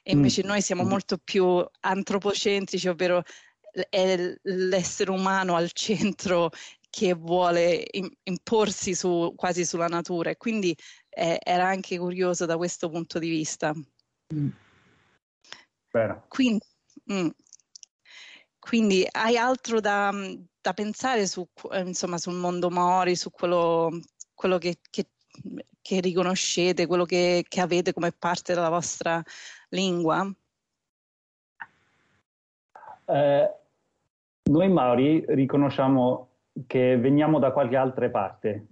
e 0.02 0.12
invece 0.12 0.42
mm. 0.42 0.46
noi 0.46 0.60
siamo 0.60 0.84
mm. 0.84 0.88
molto 0.88 1.18
più 1.18 1.64
antropocentrici, 1.80 2.88
ovvero 2.88 3.22
è 3.88 4.34
l'essere 4.42 5.10
umano 5.10 5.54
al 5.56 5.72
centro 5.72 6.50
che 6.90 7.14
vuole 7.14 7.86
imporsi 8.24 8.94
su, 8.94 9.32
quasi 9.34 9.64
sulla 9.64 9.86
natura 9.86 10.28
e 10.28 10.36
quindi 10.36 10.76
eh, 11.08 11.38
era 11.42 11.66
anche 11.66 11.96
curioso 11.98 12.44
da 12.44 12.58
questo 12.58 12.90
punto 12.90 13.18
di 13.18 13.30
vista. 13.30 13.72
Mm. 14.34 14.48
Quindi, 16.28 16.64
mm, 17.12 17.28
quindi, 18.58 19.06
hai 19.10 19.38
altro 19.38 19.80
da, 19.80 20.10
da 20.60 20.72
pensare 20.74 21.26
su, 21.26 21.46
insomma, 21.72 22.18
sul 22.18 22.34
mondo 22.34 22.70
Mori, 22.70 23.16
su 23.16 23.30
quello, 23.30 23.90
quello 24.34 24.58
che, 24.58 24.78
che, 24.90 25.08
che, 25.80 26.00
riconoscete, 26.00 26.86
quello 26.86 27.04
che, 27.04 27.44
che 27.48 27.60
avete 27.60 27.94
come 27.94 28.12
parte 28.12 28.54
della 28.54 28.68
vostra 28.68 29.22
lingua? 29.70 30.30
Eh, 33.06 33.61
noi 34.50 34.68
Maori 34.68 35.24
riconosciamo 35.28 36.28
che 36.66 36.96
veniamo 36.98 37.38
da 37.38 37.52
qualche 37.52 37.76
altra 37.76 38.08
parte. 38.10 38.66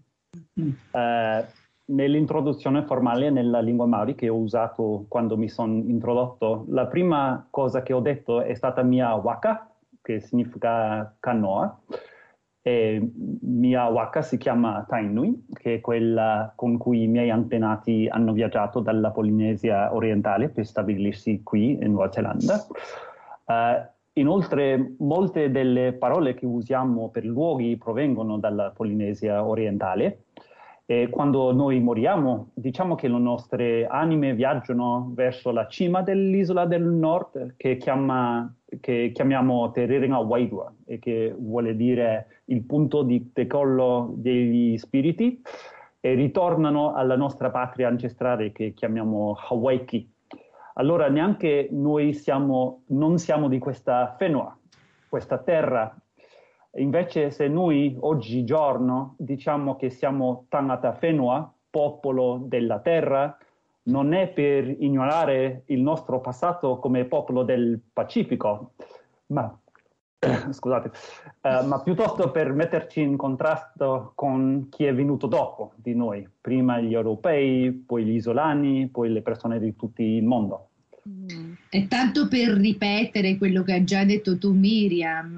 Mm. 0.61 0.71
Eh, 0.91 1.47
nell'introduzione 1.87 2.85
formale 2.85 3.31
nella 3.31 3.61
lingua 3.61 3.87
Maori 3.87 4.15
che 4.15 4.29
ho 4.29 4.37
usato 4.37 5.07
quando 5.09 5.37
mi 5.37 5.49
sono 5.49 5.75
introdotto, 5.75 6.67
la 6.69 6.87
prima 6.87 7.47
cosa 7.51 7.83
che 7.83 7.93
ho 7.93 8.01
detto 8.01 8.43
è 8.43 8.55
stata 8.55 8.83
mia 8.83 9.15
waka, 9.15 9.71
che 10.03 10.21
significa 10.21 11.15
canoa. 11.19 11.81
E 12.63 13.11
mia 13.41 13.87
waka 13.87 14.21
si 14.21 14.37
chiama 14.37 14.85
Tainui, 14.87 15.47
che 15.55 15.77
è 15.77 15.81
quella 15.81 16.53
con 16.55 16.77
cui 16.77 17.05
i 17.05 17.07
miei 17.07 17.31
antenati 17.31 18.07
hanno 18.07 18.35
viaggiato 18.35 18.81
dalla 18.81 19.11
Polinesia 19.11 19.95
orientale 19.95 20.51
per 20.51 20.67
stabilirsi 20.67 21.43
qui 21.43 21.79
in 21.81 21.93
Nuova 21.93 22.13
Zelanda. 22.13 22.67
Uh, 23.47 23.89
Inoltre 24.21 24.97
molte 24.99 25.51
delle 25.51 25.95
parole 25.95 26.35
che 26.35 26.45
usiamo 26.45 27.09
per 27.09 27.25
luoghi 27.25 27.79
provengono 27.79 28.39
dalla 28.39 28.71
Polinesia 28.71 29.47
orientale. 29.47 30.25
E 30.85 31.09
quando 31.09 31.53
noi 31.53 31.81
moriamo 31.81 32.51
diciamo 32.53 32.97
che 32.97 33.09
le 33.09 33.19
nostre 33.19 33.87
anime 33.87 34.35
viaggiano 34.35 35.11
verso 35.15 35.53
la 35.53 35.67
cima 35.69 36.03
dell'isola 36.03 36.67
del 36.67 36.83
nord 36.83 37.55
che, 37.57 37.77
chiama, 37.77 38.53
che 38.81 39.13
chiamiamo 39.15 39.71
Tereringa 39.71 40.19
Waidua 40.19 40.71
e 40.85 40.99
che 40.99 41.35
vuole 41.39 41.77
dire 41.77 42.43
il 42.47 42.63
punto 42.65 43.03
di 43.03 43.31
decollo 43.33 44.13
degli 44.17 44.77
spiriti 44.77 45.41
e 46.01 46.15
ritornano 46.15 46.93
alla 46.93 47.17
nostra 47.17 47.51
patria 47.51 47.89
ancestrale 47.89 48.53
che 48.53 48.75
chiamiamo 48.75 49.37
Hawaii 49.49 49.85
allora 50.75 51.09
neanche 51.09 51.69
noi 51.71 52.13
siamo, 52.13 52.83
non 52.89 53.19
siamo 53.19 53.49
di 53.49 53.59
questa 53.59 54.15
fenoa, 54.19 54.57
questa 55.09 55.39
terra. 55.39 55.95
Invece 56.77 57.31
se 57.31 57.49
noi 57.49 57.97
oggigiorno 57.99 59.15
diciamo 59.19 59.77
che 59.77 59.91
siamo 59.91 60.47
Tangata 60.49 60.93
Fenua, 60.93 61.53
popolo 61.69 62.43
della 62.45 62.81
terra, 62.81 63.37
non 63.85 64.13
è 64.13 64.29
per 64.29 64.69
ignorare 64.69 65.63
il 65.67 65.81
nostro 65.81 66.21
passato 66.21 66.79
come 66.79 67.05
popolo 67.05 67.43
del 67.43 67.81
Pacifico, 67.93 68.73
ma, 69.27 69.57
scusate, 70.53 70.91
uh, 71.43 71.67
ma 71.67 71.81
piuttosto 71.81 72.31
per 72.31 72.53
metterci 72.53 73.01
in 73.01 73.17
contrasto 73.17 74.13
con 74.15 74.69
chi 74.71 74.85
è 74.85 74.95
venuto 74.95 75.27
dopo 75.27 75.73
di 75.77 75.95
noi, 75.95 76.29
prima 76.41 76.79
gli 76.79 76.95
europei, 76.95 77.73
poi 77.73 78.05
gli 78.05 78.15
isolani, 78.17 78.89
poi 78.89 79.11
le 79.11 79.23
persone 79.23 79.59
di 79.59 79.75
tutto 79.75 80.03
il 80.03 80.23
mondo. 80.23 80.67
E 81.71 81.89
tanto 81.89 82.29
per 82.29 82.51
ripetere 82.51 83.39
quello 83.39 83.63
che 83.63 83.73
hai 83.73 83.85
già 83.85 84.05
detto 84.05 84.37
tu 84.37 84.53
Miriam, 84.53 85.37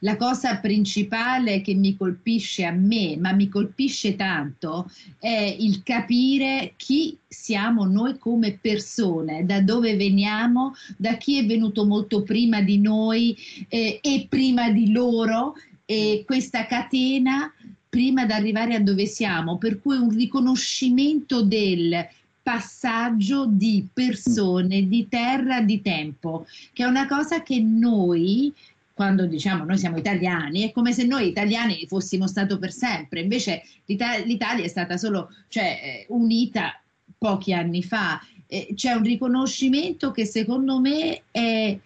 la 0.00 0.16
cosa 0.16 0.56
principale 0.58 1.60
che 1.60 1.74
mi 1.74 1.96
colpisce 1.96 2.64
a 2.64 2.72
me, 2.72 3.16
ma 3.18 3.32
mi 3.32 3.48
colpisce 3.48 4.16
tanto, 4.16 4.90
è 5.18 5.56
il 5.58 5.82
capire 5.82 6.74
chi 6.76 7.16
siamo 7.26 7.84
noi 7.84 8.18
come 8.18 8.58
persone, 8.60 9.44
da 9.44 9.60
dove 9.60 9.96
veniamo, 9.96 10.74
da 10.96 11.16
chi 11.16 11.38
è 11.38 11.46
venuto 11.46 11.84
molto 11.84 12.22
prima 12.22 12.62
di 12.62 12.78
noi 12.78 13.36
eh, 13.68 13.98
e 14.02 14.26
prima 14.28 14.70
di 14.70 14.92
loro, 14.92 15.54
e 15.84 16.22
questa 16.24 16.66
catena 16.66 17.52
prima 17.88 18.24
di 18.24 18.32
arrivare 18.32 18.76
a 18.76 18.80
dove 18.80 19.06
siamo, 19.06 19.58
per 19.58 19.80
cui 19.80 19.96
un 19.96 20.10
riconoscimento 20.10 21.42
del 21.42 22.06
passaggio 22.42 23.46
di 23.46 23.86
persone, 23.92 24.86
di 24.86 25.08
terra, 25.08 25.60
di 25.60 25.82
tempo, 25.82 26.46
che 26.72 26.84
è 26.84 26.86
una 26.86 27.06
cosa 27.06 27.42
che 27.42 27.60
noi 27.60 28.54
quando 29.00 29.24
diciamo 29.24 29.64
noi 29.64 29.78
siamo 29.78 29.96
italiani, 29.96 30.68
è 30.68 30.72
come 30.72 30.92
se 30.92 31.04
noi 31.04 31.26
italiani 31.26 31.86
fossimo 31.88 32.26
stato 32.26 32.58
per 32.58 32.70
sempre, 32.70 33.20
invece 33.20 33.62
l'Italia, 33.86 34.26
l'Italia 34.26 34.64
è 34.66 34.68
stata 34.68 34.98
solo 34.98 35.32
cioè, 35.48 35.80
eh, 35.82 36.06
unita 36.10 36.78
pochi 37.16 37.54
anni 37.54 37.82
fa. 37.82 38.20
Eh, 38.46 38.74
c'è 38.74 38.92
un 38.92 39.02
riconoscimento 39.02 40.10
che 40.10 40.26
secondo 40.26 40.80
me 40.80 41.22
è 41.30 41.78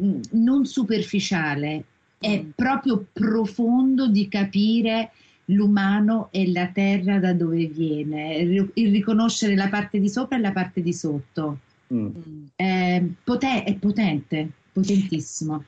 mm, 0.00 0.20
non 0.34 0.64
superficiale, 0.64 1.82
è 2.20 2.40
mm. 2.40 2.50
proprio 2.54 3.06
profondo 3.12 4.06
di 4.06 4.28
capire 4.28 5.10
l'umano 5.46 6.28
e 6.30 6.52
la 6.52 6.68
terra 6.68 7.18
da 7.18 7.32
dove 7.32 7.66
viene, 7.66 8.36
il 8.36 8.90
riconoscere 8.92 9.56
la 9.56 9.68
parte 9.68 9.98
di 9.98 10.08
sopra 10.08 10.36
e 10.36 10.40
la 10.40 10.52
parte 10.52 10.80
di 10.80 10.92
sotto. 10.92 11.58
Mm. 11.92 13.16
Poten- 13.24 13.64
è 13.64 13.74
potente, 13.74 14.48
potentissimo. 14.72 15.64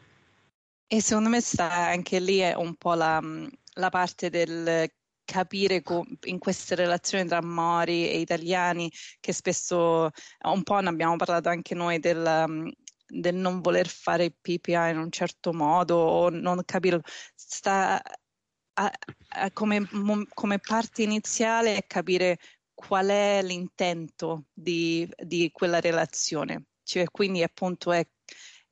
E 0.87 1.00
secondo 1.00 1.29
me 1.29 1.41
sta 1.41 1.73
anche 1.73 2.21
lì 2.21 2.38
è 2.38 2.55
un 2.55 2.75
po' 2.76 2.95
la, 2.95 3.21
la 3.75 3.88
parte 3.88 4.31
del 4.31 4.88
capire 5.25 5.83
co- 5.83 6.05
in 6.25 6.38
queste 6.38 6.75
relazioni 6.75 7.26
tra 7.26 7.43
Mori 7.43 8.09
e 8.09 8.21
italiani 8.21 8.91
che 9.21 9.33
spesso 9.33 10.11
un 10.43 10.62
po' 10.62 10.79
ne 10.81 10.88
abbiamo 10.88 11.17
parlato 11.17 11.49
anche 11.49 11.75
noi 11.75 11.99
del, 11.99 12.71
del 13.07 13.35
non 13.35 13.61
voler 13.61 13.88
fare 13.88 14.31
PPA 14.38 14.88
in 14.88 14.99
un 14.99 15.11
certo 15.11 15.53
modo 15.53 15.97
o 15.97 16.29
non 16.29 16.62
capire 16.64 17.00
sta 17.35 18.00
a, 18.75 18.93
a 19.29 19.50
come, 19.53 19.88
come, 20.35 20.59
parte 20.59 21.03
iniziale 21.03 21.76
è 21.76 21.87
capire 21.87 22.38
qual 22.75 23.07
è 23.09 23.41
l'intento 23.43 24.47
di, 24.53 25.09
di 25.17 25.50
quella 25.53 25.81
relazione. 25.81 26.67
Cioè, 26.83 27.05
quindi 27.11 27.43
appunto 27.43 27.93
è, 27.93 28.07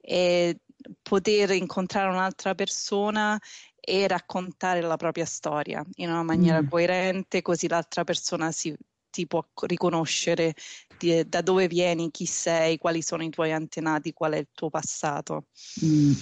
è 0.00 0.54
poter 1.02 1.50
incontrare 1.50 2.08
un'altra 2.08 2.54
persona 2.54 3.40
e 3.78 4.06
raccontare 4.06 4.80
la 4.80 4.96
propria 4.96 5.24
storia 5.24 5.84
in 5.96 6.08
una 6.08 6.22
maniera 6.22 6.62
mm. 6.62 6.68
coerente, 6.68 7.42
così 7.42 7.68
l'altra 7.68 8.04
persona 8.04 8.52
si, 8.52 8.74
ti 9.10 9.26
può 9.26 9.44
riconoscere 9.66 10.54
di, 10.98 11.28
da 11.28 11.42
dove 11.42 11.66
vieni, 11.66 12.10
chi 12.10 12.26
sei, 12.26 12.78
quali 12.78 13.02
sono 13.02 13.24
i 13.24 13.30
tuoi 13.30 13.52
antenati, 13.52 14.12
qual 14.12 14.32
è 14.32 14.38
il 14.38 14.48
tuo 14.52 14.70
passato. 14.70 15.46
Mm. 15.84 16.12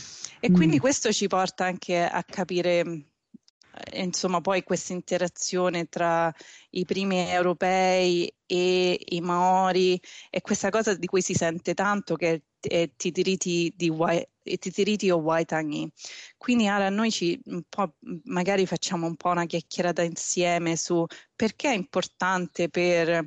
E 0.40 0.50
quindi 0.50 0.76
mm. 0.76 0.80
questo 0.80 1.12
ci 1.12 1.26
porta 1.26 1.64
anche 1.64 2.02
a 2.02 2.24
capire 2.24 3.09
insomma 3.94 4.40
poi 4.40 4.62
questa 4.62 4.92
interazione 4.92 5.88
tra 5.88 6.32
i 6.70 6.84
primi 6.84 7.28
europei 7.28 8.32
e 8.46 8.98
i 9.08 9.20
Maori 9.20 10.00
e 10.30 10.40
questa 10.40 10.70
cosa 10.70 10.94
di 10.94 11.06
cui 11.06 11.22
si 11.22 11.34
sente 11.34 11.74
tanto 11.74 12.16
che 12.16 12.42
è 12.60 12.90
Titiriti, 12.94 13.72
o 15.10 15.16
Waitangi. 15.16 15.90
Quindi 16.36 16.68
ora 16.68 16.88
noi 16.90 17.10
ci 17.10 17.40
magari 18.24 18.66
facciamo 18.66 19.06
un 19.06 19.16
po' 19.16 19.30
una 19.30 19.46
chiacchierata 19.46 20.02
insieme 20.02 20.76
su 20.76 21.04
perché 21.34 21.70
è 21.70 21.74
importante 21.74 22.68
per 22.68 23.26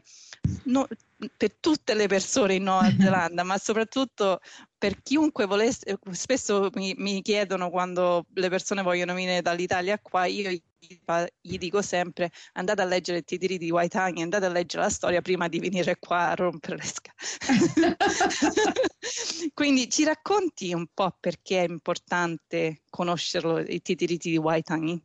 no, 0.65 0.87
per 1.35 1.55
tutte 1.59 1.93
le 1.93 2.07
persone 2.07 2.55
in 2.55 2.63
Nuova 2.63 2.89
Zelanda, 2.99 3.43
ma 3.43 3.57
soprattutto 3.57 4.39
per 4.77 5.01
chiunque 5.01 5.45
volesse, 5.45 5.97
spesso 6.11 6.69
mi, 6.73 6.93
mi, 6.97 7.21
chiedono 7.21 7.69
quando 7.69 8.25
le 8.33 8.49
persone 8.49 8.81
vogliono 8.81 9.13
venire 9.13 9.41
dall'Italia 9.41 9.97
qua, 9.99 10.25
io 10.25 10.49
gli 10.49 11.57
dico 11.57 11.81
sempre 11.81 12.31
andate 12.53 12.81
a 12.81 12.85
leggere 12.85 13.19
i 13.19 13.23
titoli 13.23 13.57
di 13.57 13.71
Waitangi, 13.71 14.21
andate 14.21 14.45
a 14.45 14.49
leggere 14.49 14.83
la 14.83 14.89
storia 14.89 15.21
prima 15.21 15.47
di 15.47 15.59
venire 15.59 15.97
qua 15.97 16.29
a 16.29 16.35
rompere 16.35 16.77
le 16.77 16.83
scale. 16.83 17.15
Quindi 19.53 19.89
ci 19.89 20.03
racconti 20.03 20.73
un 20.73 20.87
po' 20.93 21.15
perché 21.19 21.63
è 21.63 21.69
importante 21.69 22.81
conoscerlo, 22.89 23.59
i 23.59 23.81
titoli 23.81 24.17
di 24.17 24.37
Waitangi? 24.37 25.01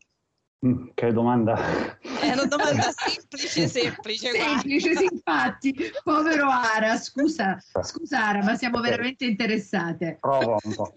Mm, 0.67 0.88
che 0.95 1.12
domanda. 1.12 1.57
È 2.00 2.33
una 2.33 2.47
domanda 2.47 2.91
semplice, 2.91 3.69
semplice. 3.69 4.31
Semplice, 4.31 4.97
sì, 4.97 5.09
infatti. 5.11 5.75
Povero 6.03 6.49
Ara, 6.49 6.97
scusa, 6.97 7.57
scusa 7.83 8.27
Ara, 8.27 8.43
ma 8.43 8.57
siamo 8.57 8.81
veramente 8.81 9.25
interessate. 9.25 10.17
Provo 10.21 10.59
un 10.65 10.75
po'. 10.75 10.93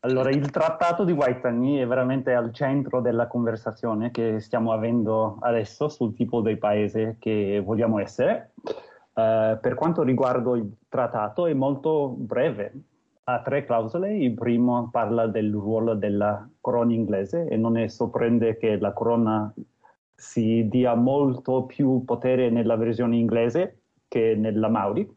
Allora, 0.00 0.30
il 0.30 0.50
trattato 0.50 1.04
di 1.04 1.12
Waitangi 1.12 1.78
è 1.78 1.86
veramente 1.86 2.34
al 2.34 2.52
centro 2.52 3.00
della 3.00 3.28
conversazione 3.28 4.10
che 4.10 4.40
stiamo 4.40 4.72
avendo 4.72 5.38
adesso 5.40 5.88
sul 5.88 6.12
tipo 6.12 6.42
di 6.42 6.56
paese 6.56 7.16
che 7.18 7.62
vogliamo 7.64 7.98
essere. 8.00 8.52
Uh, 9.14 9.60
per 9.60 9.74
quanto 9.74 10.02
riguarda 10.02 10.56
il 10.56 10.70
trattato 10.88 11.46
è 11.46 11.54
molto 11.54 12.08
breve, 12.08 12.72
ha 13.24 13.42
tre 13.42 13.64
clausole. 13.64 14.16
Il 14.16 14.34
primo 14.34 14.88
parla 14.90 15.26
del 15.26 15.52
ruolo 15.52 15.94
della 15.94 16.48
corona 16.60 16.92
inglese 16.92 17.48
e 17.48 17.56
non 17.56 17.72
ne 17.72 17.88
sorprende 17.88 18.56
che 18.56 18.78
la 18.78 18.92
corona 18.92 19.52
si 20.14 20.68
dia 20.68 20.94
molto 20.94 21.64
più 21.64 22.04
potere 22.04 22.50
nella 22.50 22.76
versione 22.76 23.16
inglese 23.16 23.80
che 24.08 24.34
nella 24.36 24.68
Maori. 24.68 25.10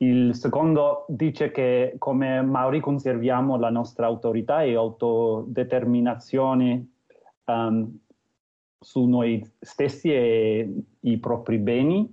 Il 0.00 0.32
secondo 0.34 1.06
dice 1.08 1.50
che 1.50 1.96
come 1.98 2.40
Maori 2.42 2.78
conserviamo 2.80 3.56
la 3.56 3.70
nostra 3.70 4.06
autorità 4.06 4.62
e 4.62 4.76
autodeterminazione 4.76 6.86
um, 7.46 7.98
su 8.78 9.06
noi 9.06 9.44
stessi 9.58 10.12
e 10.12 10.72
i 11.00 11.18
propri 11.18 11.58
beni. 11.58 12.12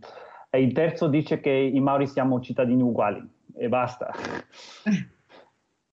E 0.50 0.63
il 0.63 0.74
terzo 0.74 1.07
dice 1.07 1.39
che 1.39 1.51
i 1.51 1.79
Maori 1.79 2.07
siamo 2.07 2.39
cittadini 2.39 2.81
uguali 2.81 3.33
e 3.57 3.67
basta. 3.67 4.12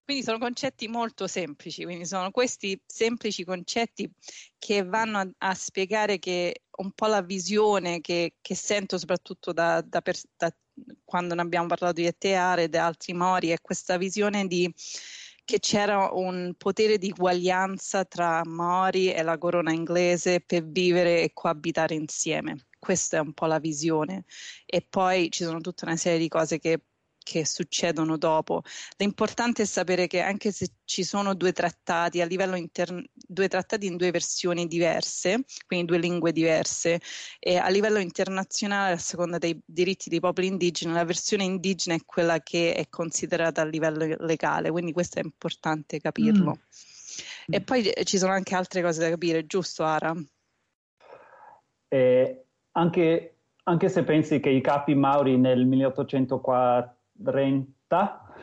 Quindi 0.05 0.25
sono 0.25 0.39
concetti 0.39 0.89
molto 0.89 1.27
semplici, 1.27 1.85
quindi 1.85 2.05
sono 2.07 2.31
questi 2.33 2.79
semplici 2.85 3.45
concetti 3.45 4.11
che 4.59 4.83
vanno 4.83 5.19
a, 5.19 5.31
a 5.39 5.55
spiegare 5.55 6.19
che 6.19 6.65
un 6.79 6.91
po' 6.93 7.07
la 7.07 7.23
visione 7.23 8.01
che, 8.01 8.35
che 8.41 8.55
sento 8.55 8.99
soprattutto 8.99 9.53
da, 9.53 9.81
da, 9.81 10.01
pers- 10.01 10.27
da, 10.37 10.53
quando 11.05 11.35
ne 11.35 11.43
abbiamo 11.43 11.69
parlato 11.69 11.95
di 11.95 12.07
Eteare 12.07 12.65
e 12.65 12.69
di 12.69 12.77
altri 12.79 13.15
Mori 13.15 13.49
è 13.49 13.61
questa 13.61 13.97
visione 13.97 14.47
di 14.47 14.71
che 15.45 15.59
c'era 15.59 16.11
un 16.13 16.55
potere 16.57 16.99
di 16.99 17.11
uguaglianza 17.11 18.05
tra 18.05 18.43
Mori 18.45 19.13
e 19.13 19.23
la 19.23 19.39
corona 19.39 19.73
inglese 19.73 20.41
per 20.41 20.65
vivere 20.67 21.23
e 21.23 21.33
coabitare 21.33 21.95
insieme. 21.95 22.67
Questa 22.79 23.19
è 23.19 23.21
un 23.21 23.33
po' 23.33 23.47
la 23.47 23.59
visione. 23.59 24.25
E 24.67 24.87
poi 24.89 25.31
ci 25.31 25.45
sono 25.45 25.61
tutta 25.61 25.85
una 25.87 25.97
serie 25.97 26.19
di 26.19 26.29
cose 26.29 26.59
che 26.59 26.81
che 27.23 27.47
succedono 27.47 28.17
dopo. 28.17 28.63
L'importante 28.97 29.63
è 29.63 29.65
sapere 29.67 30.07
che 30.07 30.21
anche 30.21 30.53
se 30.53 30.69
ci 30.85 31.05
sono 31.05 31.35
due 31.35 31.53
trattati 31.53 32.21
a 32.21 32.27
livello 32.27 32.57
interno, 32.57 33.03
due 33.13 33.49
trattati 33.49 33.87
in 33.87 33.97
due 33.97 34.11
versioni 34.11 34.67
diverse, 34.67 35.45
quindi 35.67 35.87
due 35.87 35.99
lingue 35.99 36.33
diverse, 36.33 37.01
e 37.39 37.57
a 37.57 37.69
livello 37.69 37.99
internazionale, 37.99 38.95
a 38.95 38.99
seconda 38.99 39.39
dei 39.39 39.59
diritti 39.65 40.09
dei 40.09 40.21
popoli 40.21 40.49
indigeni, 40.49 40.93
la 40.93 41.05
versione 41.05 41.45
indigena 41.45 41.97
è 41.97 42.05
quella 42.05 42.41
che 42.41 42.75
è 42.75 42.89
considerata 42.89 43.63
a 43.63 43.65
livello 43.65 44.17
legale, 44.19 44.71
quindi 44.71 44.93
questo 44.93 45.19
è 45.19 45.23
importante 45.23 46.01
capirlo. 46.01 46.59
Mm. 46.59 47.55
E 47.55 47.61
poi 47.61 47.91
ci 48.05 48.19
sono 48.19 48.33
anche 48.33 48.55
altre 48.55 48.83
cose 48.83 49.01
da 49.01 49.09
capire, 49.09 49.47
giusto 49.47 49.83
Ara? 49.85 50.15
Eh, 51.89 52.47
anche, 52.73 53.37
anche 53.65 53.89
se 53.89 54.05
pensi 54.05 54.41
che 54.41 54.51
i 54.51 54.61
capi 54.61 54.95
Mauri 54.95 55.37
nel 55.37 55.67
1804 55.67 57.01
30 57.23 58.35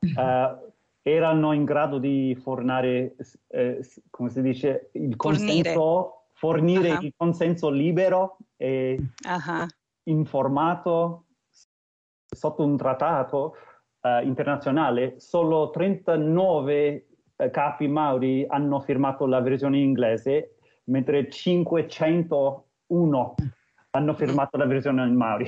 eh, 0.00 0.56
erano 1.02 1.52
in 1.52 1.64
grado 1.64 1.98
di 1.98 2.36
fornire, 2.40 3.16
eh, 3.48 3.84
come 4.10 4.30
si 4.30 4.40
dice, 4.42 4.90
il 4.92 5.16
consenso, 5.16 6.26
fornire, 6.34 6.82
fornire 6.82 6.92
uh-huh. 6.92 7.04
il 7.04 7.12
consenso 7.16 7.68
libero 7.70 8.36
e 8.56 8.96
uh-huh. 8.98 9.66
informato 10.04 11.24
sotto 12.26 12.64
un 12.64 12.76
trattato 12.76 13.56
uh, 14.02 14.24
internazionale. 14.24 15.18
Solo 15.18 15.70
39 15.70 17.06
uh, 17.36 17.50
capi 17.50 17.88
mauri 17.88 18.46
hanno 18.46 18.78
firmato 18.80 19.26
la 19.26 19.40
versione 19.40 19.78
inglese, 19.78 20.58
mentre 20.84 21.30
501 21.30 23.34
hanno 23.90 24.14
firmato 24.14 24.58
la 24.58 24.66
versione 24.66 25.06
in 25.06 25.14
mauri. 25.14 25.46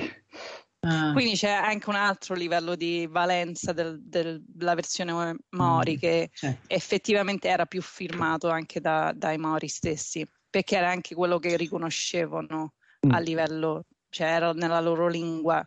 Ah. 0.83 1.11
Quindi 1.13 1.33
c'è 1.33 1.51
anche 1.51 1.89
un 1.89 1.95
altro 1.95 2.33
livello 2.33 2.75
di 2.75 3.07
valenza 3.07 3.71
del, 3.71 4.01
del, 4.01 4.43
della 4.43 4.73
versione 4.73 5.37
Mori 5.49 5.93
mm, 5.93 5.97
che 5.97 6.29
certo. 6.33 6.73
effettivamente 6.73 7.47
era 7.47 7.67
più 7.67 7.83
firmato 7.83 8.49
anche 8.49 8.81
da, 8.81 9.13
dai 9.15 9.37
Mori 9.37 9.67
stessi, 9.67 10.27
perché 10.49 10.77
era 10.77 10.89
anche 10.89 11.13
quello 11.13 11.37
che 11.37 11.55
riconoscevano 11.55 12.73
mm. 13.05 13.11
a 13.11 13.19
livello, 13.19 13.85
cioè 14.09 14.27
era 14.27 14.53
nella 14.53 14.81
loro 14.81 15.07
lingua. 15.07 15.63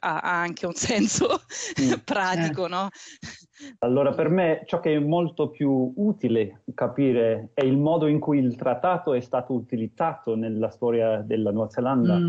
Ha, 0.00 0.18
ha 0.20 0.40
anche 0.40 0.66
un 0.66 0.74
senso 0.76 1.40
mm. 1.80 1.92
pratico, 2.04 2.66
eh. 2.66 2.68
no? 2.68 2.88
Allora, 3.78 4.12
per 4.12 4.28
me 4.28 4.62
ciò 4.66 4.78
che 4.78 4.94
è 4.94 4.98
molto 5.00 5.50
più 5.50 5.94
utile 5.96 6.62
capire 6.74 7.50
è 7.54 7.64
il 7.64 7.76
modo 7.76 8.06
in 8.06 8.20
cui 8.20 8.38
il 8.38 8.54
trattato 8.54 9.14
è 9.14 9.20
stato 9.20 9.52
utilizzato 9.54 10.36
nella 10.36 10.70
storia 10.70 11.22
della 11.22 11.50
Nuova 11.50 11.70
Zelanda. 11.70 12.20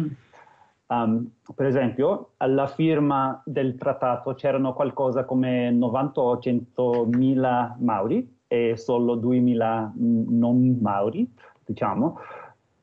Mm 0.91 0.91
Um, 0.91 1.29
per 1.55 1.67
esempio, 1.67 2.31
alla 2.37 2.65
firma 2.65 3.39
del 3.45 3.75
trattato 3.75 4.33
c'erano 4.33 4.73
qualcosa 4.73 5.23
come 5.23 5.71
90-100 5.71 7.75
Mauri 7.77 8.37
e 8.47 8.75
solo 8.75 9.15
2.000 9.17 9.91
non 9.95 10.79
Mauri, 10.81 11.31
diciamo. 11.63 12.17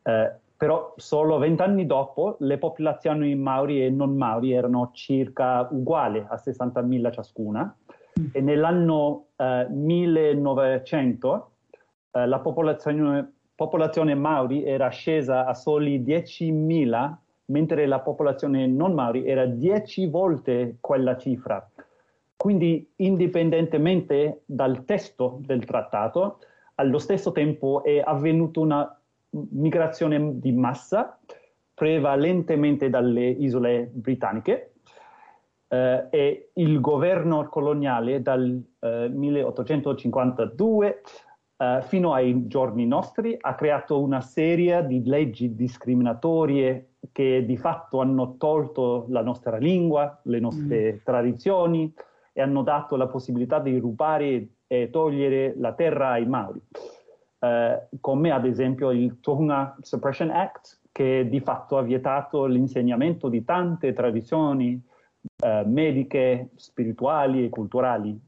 Eh, 0.03 0.33
però 0.57 0.95
solo 0.97 1.39
vent'anni 1.39 1.85
dopo 1.85 2.37
le 2.41 2.59
popolazioni 2.59 3.35
Mauri 3.35 3.85
e 3.85 3.91
non 3.91 4.17
Mauri 4.17 4.53
erano 4.53 4.91
circa 4.93 5.67
uguali 5.69 6.19
a 6.19 6.37
60.000 6.37 7.13
ciascuna 7.13 7.77
e 8.33 8.41
nell'anno 8.41 9.27
eh, 9.37 9.67
1900 9.69 11.51
eh, 12.13 12.27
la 12.27 12.39
popolazione, 12.39 13.33
popolazione 13.55 14.15
Mauri 14.15 14.65
era 14.65 14.89
scesa 14.89 15.45
a 15.45 15.53
soli 15.55 16.03
10.000 16.03 17.15
mentre 17.47 17.87
la 17.87 18.01
popolazione 18.01 18.67
non 18.67 18.95
Maori 18.95 19.27
era 19.27 19.47
dieci 19.47 20.07
volte 20.07 20.77
quella 20.81 21.17
cifra. 21.17 21.69
Quindi, 22.37 22.93
indipendentemente 22.97 24.43
dal 24.45 24.85
testo 24.85 25.39
del 25.41 25.65
trattato, 25.65 26.39
allo 26.77 26.99
stesso 26.99 27.33
tempo 27.33 27.83
è 27.83 28.03
avvenuta 28.05 28.61
una 28.61 29.01
migrazione 29.31 30.39
di 30.39 30.53
massa, 30.53 31.19
prevalentemente 31.73 32.89
dalle 32.91 33.27
isole 33.27 33.89
britanniche, 33.93 34.73
eh, 35.69 36.07
e 36.11 36.51
il 36.55 36.81
governo 36.81 37.49
coloniale 37.49 38.23
dal 38.23 38.63
eh, 38.81 39.09
1852 39.09 41.03
eh, 41.57 41.81
fino 41.83 42.13
ai 42.13 42.47
giorni 42.47 42.87
nostri 42.87 43.37
ha 43.41 43.55
creato 43.55 44.01
una 44.01 44.21
serie 44.21 44.87
di 44.87 45.03
leggi 45.05 45.55
discriminatorie 45.55 46.96
che 47.13 47.45
di 47.45 47.57
fatto 47.57 48.01
hanno 48.01 48.37
tolto 48.37 49.07
la 49.09 49.23
nostra 49.23 49.57
lingua, 49.57 50.21
le 50.25 50.41
nostre 50.41 50.93
mm. 50.93 50.97
tradizioni 51.05 51.93
e 52.33 52.43
hanno 52.43 52.63
dato 52.63 52.97
la 52.97 53.07
possibilità 53.07 53.59
di 53.61 53.79
rubare 53.79 54.49
e 54.67 54.91
togliere 54.91 55.55
la 55.57 55.73
terra 55.73 56.11
ai 56.11 56.27
Maori, 56.27 56.61
eh, 57.39 57.89
come 58.01 58.31
ad 58.31 58.45
esempio 58.45 58.91
il 58.91 59.21
Tonga 59.21 59.77
Suppression 59.81 60.31
Act, 60.31 60.81
che 60.93 61.29
di 61.29 61.41
fatto 61.41 61.77
ha 61.79 61.83
vietato 61.83 62.47
l'insegnamento 62.47 63.29
di 63.29 63.45
tante 63.45 63.93
tradizioni 63.93 64.83
eh, 65.45 65.63
mediche, 65.67 66.51
spirituali 66.57 67.45
e 67.45 67.49
culturali 67.49 68.19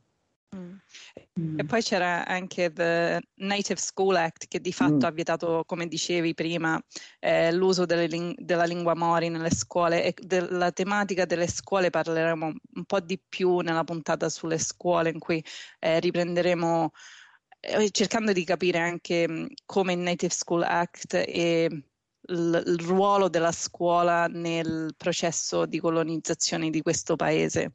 Mm. 0.57 1.59
E 1.59 1.65
poi 1.65 1.83
c'era 1.83 2.27
anche 2.27 2.73
il 2.75 3.21
Native 3.37 3.79
School 3.79 4.17
Act 4.17 4.49
che 4.49 4.61
di 4.61 4.73
fatto 4.73 4.95
mm. 4.95 5.05
ha 5.05 5.11
vietato, 5.11 5.63
come 5.67 5.87
dicevi 5.87 6.35
prima, 6.35 6.81
eh, 7.21 7.53
l'uso 7.53 7.85
ling- 7.87 8.39
della 8.39 8.65
lingua 8.65 8.95
mori 8.95 9.29
nelle 9.29 9.51
scuole 9.51 10.05
e 10.05 10.15
della 10.21 10.73
tematica 10.73 11.27
delle 11.27 11.49
scuole 11.49 11.91
parleremo 11.91 12.47
un 12.75 12.85
po' 12.85 13.01
di 13.01 13.21
più 13.29 13.59
nella 13.59 13.85
puntata 13.85 14.29
sulle 14.29 14.59
scuole 14.59 15.11
in 15.11 15.19
cui 15.19 15.45
eh, 15.81 16.01
riprenderemo 16.01 16.91
eh, 17.61 17.91
cercando 17.91 18.33
di 18.33 18.45
capire 18.45 18.79
anche 18.79 19.29
mm, 19.29 19.47
come 19.67 19.93
il 19.93 19.99
Native 19.99 20.33
School 20.33 20.63
Act 20.63 21.15
e 21.15 21.83
il, 22.29 22.63
il 22.67 22.79
ruolo 22.87 23.29
della 23.29 23.53
scuola 23.53 24.27
nel 24.27 24.95
processo 24.97 25.67
di 25.67 25.79
colonizzazione 25.79 26.71
di 26.71 26.83
questo 26.83 27.17
paese. 27.17 27.73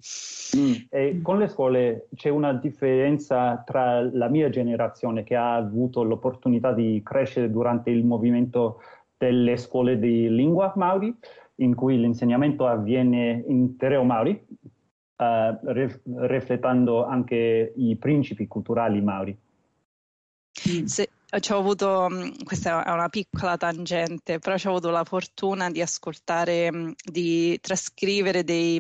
Mm. 0.56 1.22
con 1.22 1.40
le 1.40 1.48
scuole 1.48 2.08
c'è 2.16 2.30
una 2.30 2.54
differenza 2.54 3.64
tra 3.66 4.02
la 4.02 4.30
mia 4.30 4.50
generazione 4.50 5.24
che 5.24 5.36
ha 5.36 5.56
avuto 5.56 6.04
l'opportunità 6.04 6.72
di 6.72 7.02
crescere 7.04 7.50
durante 7.50 7.90
il 7.90 8.06
movimento 8.06 8.82
delle 9.18 9.58
scuole 9.58 9.98
di 9.98 10.30
lingua 10.30 10.74
Maori, 10.76 11.16
in 11.56 11.76
cui 11.76 12.00
l'insegnamento 12.00 12.68
avviene 12.68 13.44
in 13.48 13.78
tereo 13.78 14.04
Maori, 14.04 14.46
uh, 15.18 15.72
rif- 15.72 16.02
riflettendo 16.06 17.06
anche 17.06 17.74
i 17.76 17.96
principi 17.96 18.48
culturali 18.48 19.02
Maori. 19.02 19.38
Se, 20.86 21.10
ho 21.36 21.58
avuto, 21.58 22.10
questa 22.44 22.84
è 22.84 22.92
una 22.92 23.10
piccola 23.10 23.58
tangente, 23.58 24.38
però 24.38 24.56
ho 24.56 24.70
avuto 24.70 24.92
la 24.92 25.04
fortuna 25.04 25.72
di 25.72 25.82
ascoltare, 25.82 26.94
di 27.04 27.58
trascrivere 27.60 28.44
dei, 28.44 28.80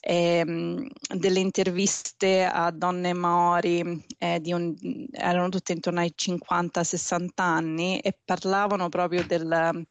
ehm, 0.00 0.88
delle 1.14 1.38
interviste 1.38 2.44
a 2.44 2.70
donne 2.72 3.12
maori, 3.12 4.04
eh, 4.18 4.40
un, 4.46 4.74
erano 5.12 5.48
tutte 5.48 5.72
intorno 5.72 6.00
ai 6.00 6.12
50-60 6.14 7.30
anni 7.36 8.00
e 8.00 8.18
parlavano 8.24 8.88
proprio 8.88 9.24
del, 9.24 9.86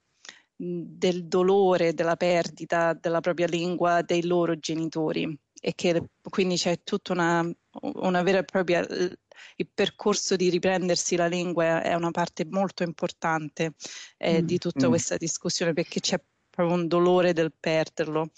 del 0.55 1.27
dolore, 1.27 1.93
della 1.93 2.17
perdita 2.17 2.93
della 2.93 3.21
propria 3.21 3.47
lingua 3.47 4.01
dei 4.01 4.25
loro 4.25 4.57
genitori. 4.60 5.38
E 5.60 5.73
che 5.75 6.10
quindi 6.29 6.55
c'è 6.55 6.83
tutta 6.83 7.13
una, 7.13 7.49
una 7.81 8.21
vera 8.21 8.39
e 8.39 8.43
propria 8.43 8.86
il 9.58 9.69
percorso 9.73 10.36
di 10.36 10.50
riprendersi 10.50 11.15
la 11.15 11.28
lingua 11.28 11.82
è 11.82 11.93
una 11.93 12.12
parte 12.12 12.45
molto 12.50 12.84
importante 12.84 13.73
eh, 14.17 14.41
mm, 14.41 14.45
di 14.45 14.58
tutta 14.58 14.88
mm. 14.88 14.89
questa 14.89 15.17
discussione 15.17 15.73
perché 15.73 16.00
c'è 16.00 16.19
proprio 16.58 16.76
un 16.76 16.88
dolore 16.88 17.34
del 17.34 17.54
perderlo. 17.58 18.32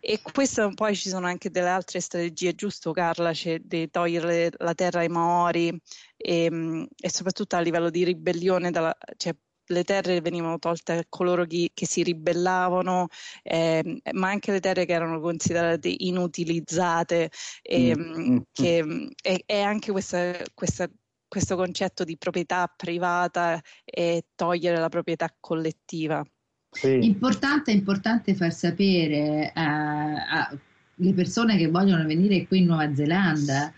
E 0.00 0.20
questo 0.22 0.72
poi 0.74 0.96
ci 0.96 1.10
sono 1.10 1.26
anche 1.26 1.50
delle 1.50 1.68
altre 1.68 2.00
strategie, 2.00 2.54
giusto 2.54 2.92
Carla, 2.92 3.32
c'è 3.32 3.58
di 3.58 3.90
togliere 3.90 4.50
la 4.56 4.74
terra 4.74 5.00
ai 5.00 5.08
Maori 5.08 5.78
e, 6.16 6.50
mm, 6.50 6.84
e 6.98 7.10
soprattutto 7.10 7.56
a 7.56 7.60
livello 7.60 7.90
di 7.90 8.04
ribellione, 8.04 8.70
dalla, 8.70 8.96
cioè 9.16 9.34
le 9.70 9.84
terre 9.84 10.20
venivano 10.20 10.58
tolte 10.58 10.92
a 10.92 11.04
coloro 11.08 11.44
che, 11.44 11.70
che 11.72 11.86
si 11.86 12.02
ribellavano, 12.02 13.08
eh, 13.42 14.02
ma 14.12 14.28
anche 14.28 14.52
le 14.52 14.60
terre 14.60 14.84
che 14.84 14.92
erano 14.92 15.20
considerate 15.20 15.92
inutilizzate, 15.98 17.30
e, 17.62 17.96
mm, 17.96 18.02
mm, 18.02 18.32
mm. 18.32 18.38
che, 18.52 19.08
e, 19.22 19.42
e 19.46 19.60
anche 19.60 19.90
questa, 19.90 20.36
questa 20.54 20.88
questo 21.30 21.54
concetto 21.54 22.02
di 22.02 22.18
proprietà 22.18 22.66
privata 22.76 23.62
e 23.84 24.24
togliere 24.34 24.80
la 24.80 24.88
proprietà 24.88 25.32
collettiva. 25.38 26.24
Sì. 26.68 27.04
Importante, 27.04 27.70
importante 27.70 28.34
far 28.34 28.52
sapere 28.52 29.52
alle 29.54 31.14
persone 31.14 31.56
che 31.56 31.68
vogliono 31.68 32.04
venire 32.04 32.48
qui 32.48 32.58
in 32.58 32.66
Nuova 32.66 32.92
Zelanda 32.92 33.72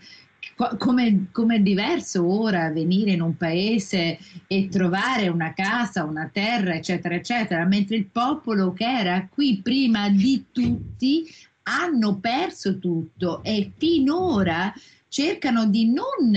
come, 0.77 1.27
come, 1.31 1.55
è 1.55 1.59
diverso 1.59 2.25
ora 2.27 2.71
venire 2.71 3.11
in 3.11 3.21
un 3.21 3.35
paese 3.35 4.19
e 4.47 4.67
trovare 4.69 5.27
una 5.27 5.53
casa, 5.53 6.03
una 6.03 6.29
terra, 6.31 6.75
eccetera, 6.75 7.15
eccetera, 7.15 7.65
mentre 7.65 7.95
il 7.95 8.05
popolo 8.05 8.73
che 8.73 8.85
era 8.85 9.27
qui 9.29 9.61
prima 9.61 10.09
di 10.09 10.45
tutti 10.51 11.25
hanno 11.63 12.19
perso 12.19 12.77
tutto 12.77 13.41
e 13.43 13.71
finora 13.77 14.73
cercano 15.13 15.67
di 15.67 15.93
non 15.93 16.33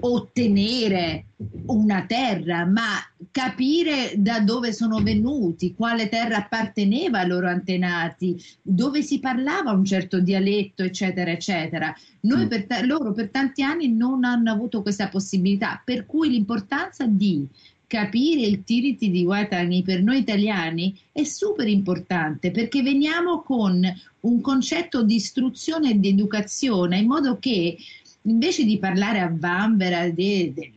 ottenere 0.00 1.26
una 1.66 2.06
terra, 2.06 2.64
ma 2.64 2.96
capire 3.30 4.14
da 4.16 4.40
dove 4.40 4.72
sono 4.72 5.02
venuti, 5.02 5.74
quale 5.74 6.08
terra 6.08 6.38
apparteneva 6.38 7.18
ai 7.18 7.28
loro 7.28 7.48
antenati, 7.48 8.42
dove 8.62 9.02
si 9.02 9.18
parlava 9.18 9.72
un 9.72 9.84
certo 9.84 10.20
dialetto, 10.20 10.82
eccetera, 10.82 11.32
eccetera. 11.32 11.94
Noi 12.20 12.46
mm. 12.46 12.48
per 12.48 12.64
ta- 12.64 12.82
loro 12.86 13.12
per 13.12 13.28
tanti 13.28 13.62
anni 13.62 13.92
non 13.92 14.24
hanno 14.24 14.50
avuto 14.50 14.80
questa 14.80 15.08
possibilità, 15.08 15.82
per 15.84 16.06
cui 16.06 16.30
l'importanza 16.30 17.04
di 17.04 17.46
capire 17.86 18.40
il 18.40 18.64
tiriti 18.64 19.10
di 19.10 19.24
Waitangi 19.24 19.82
per 19.82 20.02
noi 20.02 20.18
italiani 20.18 20.98
è 21.12 21.22
super 21.24 21.68
importante 21.68 22.50
perché 22.50 22.82
veniamo 22.82 23.42
con 23.42 23.86
un 24.20 24.40
concetto 24.40 25.02
di 25.02 25.16
istruzione 25.16 25.90
e 25.90 26.00
di 26.00 26.08
educazione 26.08 26.98
in 26.98 27.06
modo 27.06 27.38
che 27.38 27.76
invece 28.26 28.64
di 28.64 28.78
parlare 28.78 29.20
a 29.20 29.32
Vanvera 29.32 30.08
del 30.08 30.52
de, 30.52 30.72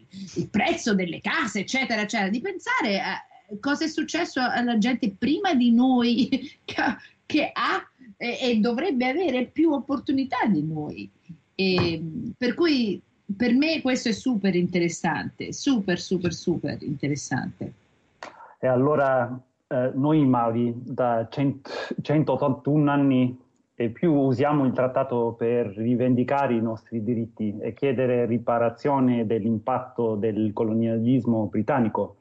prezzo 0.50 0.96
delle 0.96 1.22
case, 1.22 1.60
eccetera, 1.60 2.02
eccetera, 2.02 2.30
di 2.30 2.42
pensare 2.42 3.00
a 3.00 3.22
cosa 3.60 3.86
è 3.86 3.88
successo 3.88 4.42
alla 4.42 4.78
gente 4.78 5.14
prima 5.18 5.54
di 5.54 5.72
noi 5.72 6.28
che, 6.66 6.82
che 7.26 7.52
ha 7.54 7.86
e, 8.18 8.38
e, 8.42 8.58
dovrebbe 8.58 9.08
avere 9.08 9.46
più 9.46 9.72
opportunità 9.72 10.46
di 10.48 10.64
noi. 10.64 11.10
E, 11.56 12.02
per 12.38 12.54
cui 12.54 13.02
per 13.36 13.54
me 13.54 13.82
questo 13.82 14.10
è 14.10 14.14
super 14.14 14.56
interessante, 14.56 15.54
super, 15.54 16.00
super, 16.00 16.34
super 16.34 16.82
interessante. 16.82 17.74
E 18.60 18.68
allora 18.68 19.40
eh, 19.68 19.92
noi 19.94 20.26
Mauri 20.26 20.74
da 20.76 21.28
100, 21.30 21.70
181 22.02 22.92
anni 22.92 23.38
e 23.80 23.90
più 23.90 24.12
usiamo 24.12 24.66
il 24.66 24.72
trattato 24.72 25.36
per 25.38 25.68
rivendicare 25.68 26.56
i 26.56 26.62
nostri 26.62 27.04
diritti 27.04 27.56
e 27.60 27.74
chiedere 27.74 28.26
riparazione 28.26 29.28
dell'impatto 29.28 30.16
del 30.16 30.52
colonialismo 30.52 31.46
britannico. 31.46 32.16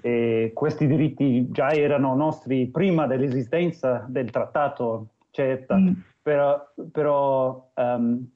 E 0.00 0.52
questi 0.54 0.86
diritti 0.86 1.50
già 1.50 1.72
erano 1.72 2.14
nostri 2.14 2.68
prima 2.68 3.08
dell'esistenza 3.08 4.06
del 4.08 4.30
trattato, 4.30 5.08
certo, 5.30 5.74
mm. 5.74 5.92
però, 6.22 6.64
però 6.92 7.70
um, 7.74 8.28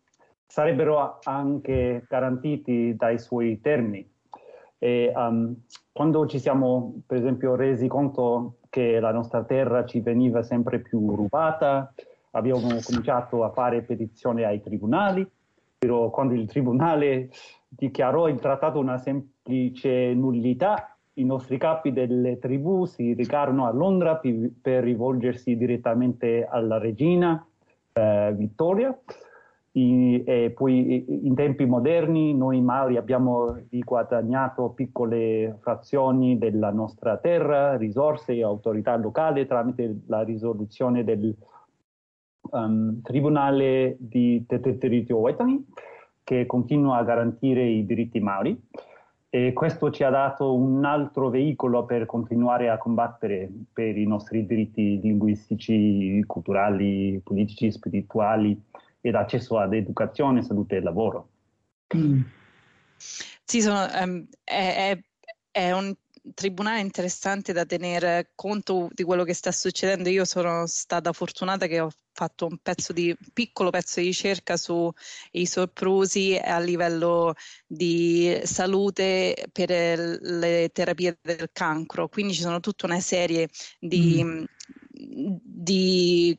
sarebbero 0.44 1.20
anche 1.22 2.04
garantiti 2.08 2.96
dai 2.96 3.20
suoi 3.20 3.60
termini. 3.60 4.04
E, 4.78 5.12
um, 5.14 5.54
quando 5.92 6.26
ci 6.26 6.40
siamo, 6.40 7.02
per 7.06 7.18
esempio, 7.18 7.54
resi 7.54 7.86
conto 7.86 8.56
che 8.68 8.98
la 8.98 9.12
nostra 9.12 9.44
terra 9.44 9.84
ci 9.84 10.00
veniva 10.00 10.42
sempre 10.42 10.80
più 10.80 11.14
rubata, 11.14 11.94
abbiamo 12.32 12.60
cominciato 12.60 13.44
a 13.44 13.50
fare 13.50 13.82
petizioni 13.82 14.44
ai 14.44 14.60
tribunali, 14.60 15.28
però 15.78 16.10
quando 16.10 16.34
il 16.34 16.46
tribunale 16.46 17.30
dichiarò 17.68 18.28
il 18.28 18.40
trattato 18.40 18.78
una 18.78 18.98
semplice 18.98 20.12
nullità, 20.14 20.96
i 21.14 21.24
nostri 21.24 21.58
capi 21.58 21.92
delle 21.92 22.38
tribù 22.38 22.84
si 22.84 23.14
recarono 23.14 23.66
a 23.66 23.72
Londra 23.72 24.16
p- 24.16 24.50
per 24.60 24.84
rivolgersi 24.84 25.56
direttamente 25.56 26.46
alla 26.48 26.78
regina 26.78 27.44
eh, 27.92 28.32
Vittoria. 28.36 28.96
I, 29.72 30.24
e 30.24 30.50
poi 30.56 31.26
in 31.26 31.34
tempi 31.34 31.66
moderni 31.66 32.34
noi 32.34 32.60
Maori 32.60 32.96
abbiamo 32.96 33.58
riguadagnato 33.68 34.70
piccole 34.70 35.56
frazioni 35.60 36.38
della 36.38 36.72
nostra 36.72 37.18
terra, 37.18 37.76
risorse 37.76 38.34
e 38.34 38.42
autorità 38.42 38.96
locali 38.96 39.46
tramite 39.46 40.00
la 40.06 40.22
risoluzione 40.22 41.04
del 41.04 41.36
um, 42.40 43.00
Tribunale 43.02 43.96
di 43.98 44.44
Territorio 44.46 45.16
Waitangi 45.16 45.66
che 46.24 46.46
continua 46.46 46.98
a 46.98 47.04
garantire 47.04 47.64
i 47.64 47.86
diritti 47.86 48.20
maori 48.20 48.60
e 49.30 49.52
questo 49.52 49.90
ci 49.90 50.04
ha 50.04 50.10
dato 50.10 50.54
un 50.54 50.84
altro 50.84 51.28
veicolo 51.28 51.84
per 51.84 52.06
continuare 52.06 52.70
a 52.70 52.78
combattere 52.78 53.48
per 53.72 53.96
i 53.96 54.06
nostri 54.06 54.46
diritti 54.46 55.00
linguistici, 55.00 56.22
culturali, 56.26 57.20
politici, 57.22 57.70
spirituali 57.70 58.58
ed 59.00 59.14
accesso 59.14 59.58
ad 59.58 59.74
educazione, 59.74 60.42
salute 60.42 60.76
e 60.76 60.80
lavoro. 60.80 61.28
Mm. 61.96 62.20
Sì, 62.96 63.60
sono, 63.60 63.86
um, 64.02 64.26
è, 64.44 64.92
è, 64.92 65.00
è 65.50 65.72
un 65.72 65.94
tribunale 66.34 66.80
interessante 66.80 67.52
da 67.52 67.64
tenere 67.64 68.32
conto 68.34 68.88
di 68.92 69.02
quello 69.02 69.24
che 69.24 69.34
sta 69.34 69.52
succedendo. 69.52 70.08
Io 70.08 70.24
sono 70.24 70.66
stata 70.66 71.12
fortunata 71.12 71.66
che 71.66 71.80
ho 71.80 71.90
fatto 72.12 72.46
un 72.46 72.58
pezzo 72.58 72.92
di, 72.92 73.16
piccolo 73.32 73.70
pezzo 73.70 74.00
di 74.00 74.06
ricerca 74.06 74.56
sui 74.56 74.92
soprusi 75.46 76.36
a 76.42 76.58
livello 76.58 77.34
di 77.66 78.40
salute 78.42 79.46
per 79.52 79.70
le 80.20 80.70
terapie 80.72 81.18
del 81.22 81.50
cancro. 81.52 82.08
Quindi 82.08 82.34
ci 82.34 82.40
sono 82.40 82.60
tutta 82.60 82.86
una 82.86 83.00
serie 83.00 83.48
di, 83.78 84.22
mm. 84.24 84.44
di 85.42 86.38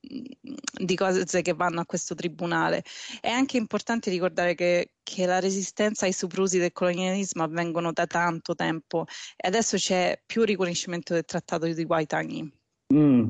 di 0.00 0.94
cose 0.94 1.42
che 1.42 1.54
vanno 1.54 1.80
a 1.80 1.86
questo 1.86 2.14
tribunale. 2.14 2.82
È 3.20 3.28
anche 3.28 3.56
importante 3.56 4.10
ricordare 4.10 4.54
che, 4.54 4.92
che 5.02 5.26
la 5.26 5.40
resistenza 5.40 6.06
ai 6.06 6.12
soprusi 6.12 6.58
del 6.58 6.72
colonialismo 6.72 7.42
avvengono 7.42 7.92
da 7.92 8.06
tanto 8.06 8.54
tempo 8.54 9.06
e 9.36 9.48
adesso 9.48 9.76
c'è 9.76 10.20
più 10.24 10.44
riconoscimento 10.44 11.14
del 11.14 11.24
trattato 11.24 11.66
di 11.66 11.84
Waitangi. 11.84 12.52
Mm. 12.94 13.28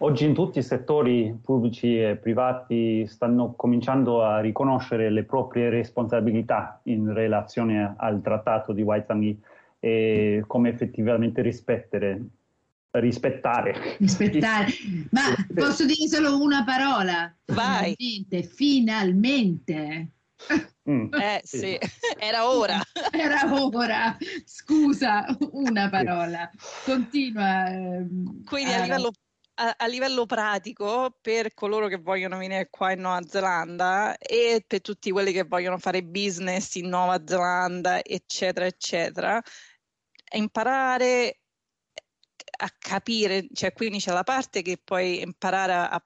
Oggi 0.00 0.26
in 0.26 0.34
tutti 0.34 0.58
i 0.58 0.62
settori 0.62 1.34
pubblici 1.42 1.98
e 1.98 2.16
privati 2.16 3.06
stanno 3.06 3.54
cominciando 3.54 4.22
a 4.22 4.40
riconoscere 4.40 5.10
le 5.10 5.24
proprie 5.24 5.70
responsabilità 5.70 6.80
in 6.84 7.14
relazione 7.14 7.94
al 7.96 8.20
trattato 8.20 8.74
di 8.74 8.82
Waitangi 8.82 9.40
e 9.80 10.44
come 10.46 10.68
effettivamente 10.68 11.40
rispettare 11.40 12.20
rispettare. 13.00 13.96
Rispettare. 13.98 14.72
Ma 15.10 15.34
posso 15.54 15.84
dire 15.84 16.08
solo 16.08 16.40
una 16.40 16.64
parola? 16.64 17.34
Vai. 17.46 17.94
Finalmente. 17.96 18.42
finalmente. 18.42 20.10
Mm. 20.88 21.12
Eh 21.14 21.40
sì, 21.42 21.78
era 22.18 22.48
ora. 22.48 22.80
Era 23.10 23.52
ora. 23.52 24.16
Scusa, 24.44 25.24
una 25.52 25.88
parola. 25.88 26.48
Continua. 26.84 27.68
Ehm, 27.68 28.44
Quindi 28.44 28.72
a 28.72 28.82
livello 28.82 29.10
a, 29.56 29.74
a, 29.76 29.86
livello 29.86 30.26
pratico, 30.26 31.16
per 31.20 31.54
coloro 31.54 31.88
che 31.88 31.96
vogliono 31.96 32.36
venire 32.36 32.68
qua 32.70 32.92
in 32.92 33.00
Nuova 33.00 33.22
Zelanda 33.26 34.16
e 34.18 34.62
per 34.66 34.80
tutti 34.80 35.10
quelli 35.10 35.32
che 35.32 35.44
vogliono 35.44 35.78
fare 35.78 36.02
business 36.02 36.74
in 36.74 36.88
Nuova 36.88 37.22
Zelanda, 37.24 38.04
eccetera, 38.04 38.66
eccetera, 38.66 39.42
imparare 40.34 41.40
a 42.56 42.70
capire, 42.78 43.46
cioè 43.52 43.72
quindi 43.72 43.98
c'è 43.98 44.12
la 44.12 44.22
parte 44.22 44.62
che 44.62 44.80
puoi 44.82 45.20
imparare 45.20 45.72
a, 45.72 46.02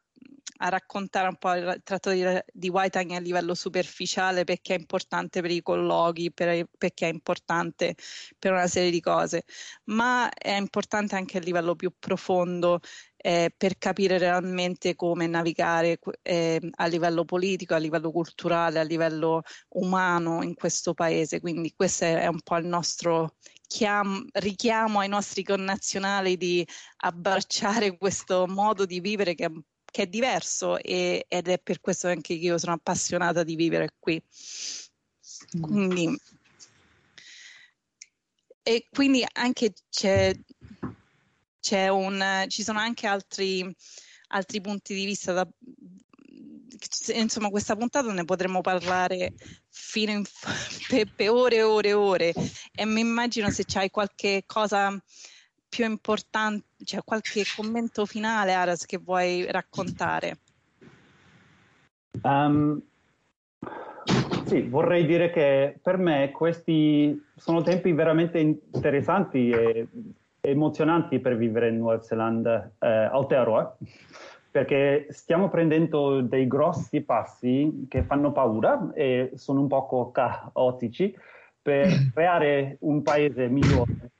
a 0.62 0.68
raccontare 0.68 1.28
un 1.28 1.36
po' 1.36 1.54
il 1.54 1.80
tratto 1.84 2.10
di, 2.10 2.24
di 2.52 2.68
Waitangi 2.68 3.14
a 3.14 3.20
livello 3.20 3.54
superficiale 3.54 4.44
perché 4.44 4.74
è 4.74 4.78
importante 4.78 5.40
per 5.40 5.50
i 5.50 5.62
colloqui, 5.62 6.32
per, 6.32 6.66
perché 6.76 7.08
è 7.08 7.12
importante 7.12 7.94
per 8.38 8.52
una 8.52 8.66
serie 8.66 8.90
di 8.90 9.00
cose, 9.00 9.44
ma 9.84 10.28
è 10.30 10.56
importante 10.56 11.14
anche 11.14 11.38
a 11.38 11.40
livello 11.40 11.74
più 11.76 11.92
profondo 11.98 12.80
eh, 13.22 13.52
per 13.54 13.76
capire 13.76 14.16
realmente 14.18 14.94
come 14.94 15.26
navigare 15.26 15.98
eh, 16.22 16.60
a 16.76 16.86
livello 16.86 17.24
politico, 17.24 17.74
a 17.74 17.78
livello 17.78 18.10
culturale, 18.10 18.78
a 18.78 18.82
livello 18.82 19.42
umano 19.70 20.42
in 20.42 20.54
questo 20.54 20.94
paese. 20.94 21.40
Quindi 21.40 21.72
questo 21.76 22.04
è 22.04 22.26
un 22.26 22.40
po' 22.40 22.56
il 22.56 22.66
nostro 22.66 23.34
chiam- 23.66 24.26
richiamo 24.32 25.00
ai 25.00 25.08
nostri 25.08 25.42
connazionali 25.42 26.36
di 26.36 26.66
abbracciare 26.98 27.96
questo 27.98 28.46
modo 28.48 28.86
di 28.86 29.00
vivere 29.00 29.34
che, 29.34 29.50
che 29.84 30.02
è 30.02 30.06
diverso 30.06 30.78
e, 30.78 31.26
ed 31.28 31.48
è 31.48 31.58
per 31.58 31.80
questo 31.80 32.08
anche 32.08 32.36
che 32.38 32.44
io 32.44 32.58
sono 32.58 32.72
appassionata 32.72 33.44
di 33.44 33.54
vivere 33.54 33.94
qui. 33.98 34.22
Quindi, 35.60 36.18
e 38.62 38.86
quindi 38.90 39.24
anche 39.32 39.72
c'è 39.88 40.32
un, 41.90 42.44
ci 42.48 42.62
sono 42.62 42.78
anche 42.78 43.06
altri, 43.06 43.74
altri 44.28 44.60
punti 44.60 44.94
di 44.94 45.04
vista 45.04 45.32
da, 45.32 45.48
insomma 47.14 47.48
questa 47.48 47.76
puntata 47.76 48.12
ne 48.12 48.24
potremmo 48.24 48.60
parlare 48.60 49.34
fino 49.68 50.12
in, 50.12 50.24
per, 50.88 51.06
per 51.14 51.30
ore 51.30 51.56
e 51.56 51.62
ore 51.62 51.88
e 51.88 51.92
ore 51.92 52.34
e 52.74 52.84
mi 52.84 53.00
immagino 53.00 53.50
se 53.50 53.64
c'hai 53.66 53.90
qualche 53.90 54.44
cosa 54.46 54.96
più 55.68 55.84
importante, 55.84 56.66
cioè 56.84 57.02
qualche 57.04 57.44
commento 57.54 58.04
finale 58.04 58.52
Aras 58.52 58.86
che 58.86 58.98
vuoi 58.98 59.46
raccontare. 59.50 60.38
Um, 62.22 62.82
sì, 64.46 64.62
vorrei 64.62 65.06
dire 65.06 65.30
che 65.30 65.78
per 65.80 65.96
me 65.96 66.32
questi 66.32 67.24
sono 67.36 67.62
tempi 67.62 67.92
veramente 67.92 68.38
interessanti 68.38 69.50
e 69.50 69.86
emozionanti 70.40 71.20
per 71.20 71.36
vivere 71.36 71.68
in 71.68 71.78
Nuova 71.78 72.00
Zelanda, 72.00 72.70
eh, 72.78 72.88
Aotearoa, 72.88 73.76
perché 74.50 75.06
stiamo 75.10 75.48
prendendo 75.48 76.20
dei 76.22 76.46
grossi 76.46 77.02
passi 77.02 77.86
che 77.88 78.02
fanno 78.02 78.32
paura 78.32 78.90
e 78.94 79.30
sono 79.34 79.60
un 79.60 79.68
poco 79.68 80.10
caotici 80.10 81.14
per 81.62 81.88
creare 82.12 82.76
un 82.80 83.02
paese 83.02 83.48
migliore. 83.48 84.10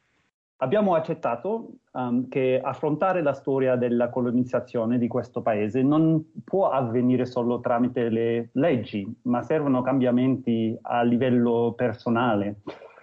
Abbiamo 0.62 0.94
accettato 0.94 1.70
um, 1.92 2.28
che 2.28 2.60
affrontare 2.62 3.22
la 3.22 3.32
storia 3.32 3.76
della 3.76 4.10
colonizzazione 4.10 4.98
di 4.98 5.08
questo 5.08 5.40
paese 5.40 5.82
non 5.82 6.22
può 6.44 6.68
avvenire 6.68 7.24
solo 7.24 7.60
tramite 7.60 8.10
le 8.10 8.50
leggi, 8.52 9.10
ma 9.22 9.40
servono 9.40 9.80
cambiamenti 9.80 10.76
a 10.82 11.02
livello 11.02 11.72
personale. 11.74 12.56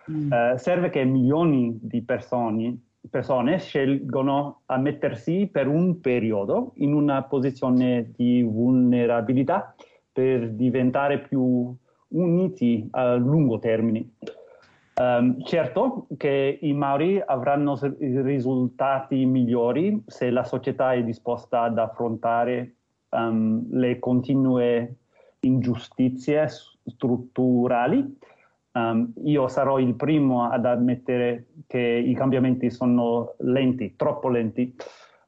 Mm. 0.09 0.31
Uh, 0.31 0.57
serve 0.57 0.89
che 0.91 1.03
milioni 1.03 1.79
di 1.81 2.03
persone 2.03 2.77
persone 3.09 3.59
scelgono 3.59 4.61
a 4.65 4.77
mettersi 4.77 5.47
per 5.51 5.67
un 5.67 5.99
periodo 5.99 6.73
in 6.75 6.93
una 6.93 7.23
posizione 7.23 8.11
di 8.15 8.41
vulnerabilità 8.43 9.75
per 10.11 10.51
diventare 10.51 11.19
più 11.19 11.75
uniti 12.09 12.87
a 12.91 13.15
lungo 13.15 13.59
termine. 13.59 14.09
Um, 14.99 15.43
certo 15.43 16.07
che 16.17 16.57
i 16.59 16.73
Maori 16.73 17.21
avranno 17.23 17.77
risultati 17.99 19.25
migliori 19.25 20.01
se 20.07 20.31
la 20.31 20.43
società 20.43 20.93
è 20.93 21.03
disposta 21.03 21.61
ad 21.61 21.77
affrontare 21.77 22.77
um, 23.09 23.67
le 23.69 23.99
continue 23.99 24.95
ingiustizie 25.41 26.47
strutturali 26.83 28.17
Um, 28.77 29.11
io 29.23 29.47
sarò 29.47 29.79
il 29.79 29.95
primo 29.95 30.51
ad 30.51 30.65
ammettere 30.65 31.47
che 31.65 31.79
i 31.79 32.13
cambiamenti 32.13 32.69
sono 32.69 33.33
lenti, 33.39 33.95
troppo 33.95 34.29
lenti, 34.29 34.75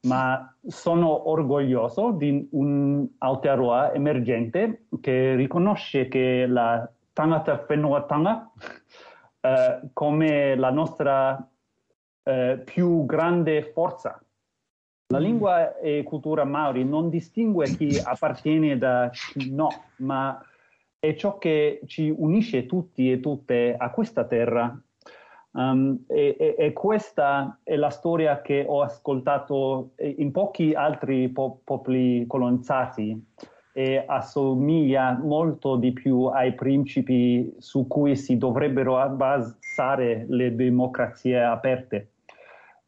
ma 0.02 0.54
sono 0.64 1.28
orgoglioso 1.28 2.12
di 2.12 2.48
un 2.52 3.08
Aotearoa 3.18 3.92
emergente 3.92 4.86
che 5.00 5.34
riconosce 5.34 6.06
che 6.06 6.46
la 6.46 6.88
tangata 7.12 7.64
whenua 7.68 8.06
uh, 8.06 9.88
come 9.92 10.54
la 10.54 10.70
nostra 10.70 11.34
uh, 12.22 12.62
più 12.64 13.04
grande 13.04 13.64
forza. 13.72 14.22
La 15.08 15.18
lingua 15.18 15.76
e 15.78 16.04
cultura 16.04 16.44
maori 16.44 16.84
non 16.84 17.08
distingue 17.08 17.66
chi 17.66 18.00
appartiene 18.00 18.78
da 18.78 19.10
chi 19.10 19.52
no, 19.52 19.68
ma 19.96 20.40
è 21.00 21.14
ciò 21.14 21.38
che 21.38 21.80
ci 21.86 22.14
unisce 22.14 22.66
tutti 22.66 23.10
e 23.10 23.20
tutte 23.20 23.74
a 23.76 23.90
questa 23.90 24.24
terra. 24.24 24.78
Um, 25.52 26.04
e, 26.06 26.36
e, 26.38 26.54
e, 26.56 26.72
questa 26.72 27.58
è 27.64 27.74
la 27.74 27.90
storia 27.90 28.40
che 28.40 28.64
ho 28.68 28.82
ascoltato 28.82 29.94
in 29.96 30.30
pochi 30.30 30.74
altri 30.74 31.28
po- 31.30 31.60
popoli 31.64 32.24
colonizzati 32.28 33.20
e 33.72 34.04
assomiglia 34.06 35.18
molto 35.20 35.74
di 35.74 35.92
più 35.92 36.26
ai 36.26 36.54
principi 36.54 37.52
su 37.58 37.88
cui 37.88 38.14
si 38.14 38.36
dovrebbero 38.36 39.08
basare 39.08 40.24
le 40.28 40.54
democrazie 40.54 41.42
aperte. 41.42 42.10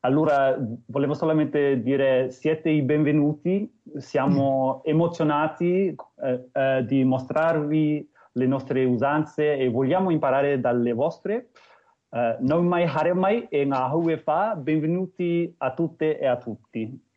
Allora, 0.04 0.58
volevo 0.86 1.14
solamente 1.14 1.80
dire 1.80 2.28
siete 2.32 2.68
i 2.70 2.82
benvenuti, 2.82 3.72
siamo 3.98 4.82
emozionati 4.84 5.94
eh, 6.20 6.48
eh, 6.52 6.84
di 6.84 7.04
mostrarvi 7.04 8.10
le 8.32 8.46
nostre 8.46 8.84
usanze 8.84 9.56
e 9.56 9.68
vogliamo 9.68 10.10
imparare 10.10 10.58
dalle 10.58 10.92
vostre. 10.92 11.50
Uh, 12.08 12.36
non 12.40 12.66
mai 12.66 12.84
hare 12.84 13.14
mai 13.14 13.46
e 13.48 13.64
fa, 14.18 14.54
benvenuti 14.54 15.54
a 15.58 15.72
tutte 15.72 16.18
e 16.18 16.26
a 16.26 16.36
tutti. 16.36 17.11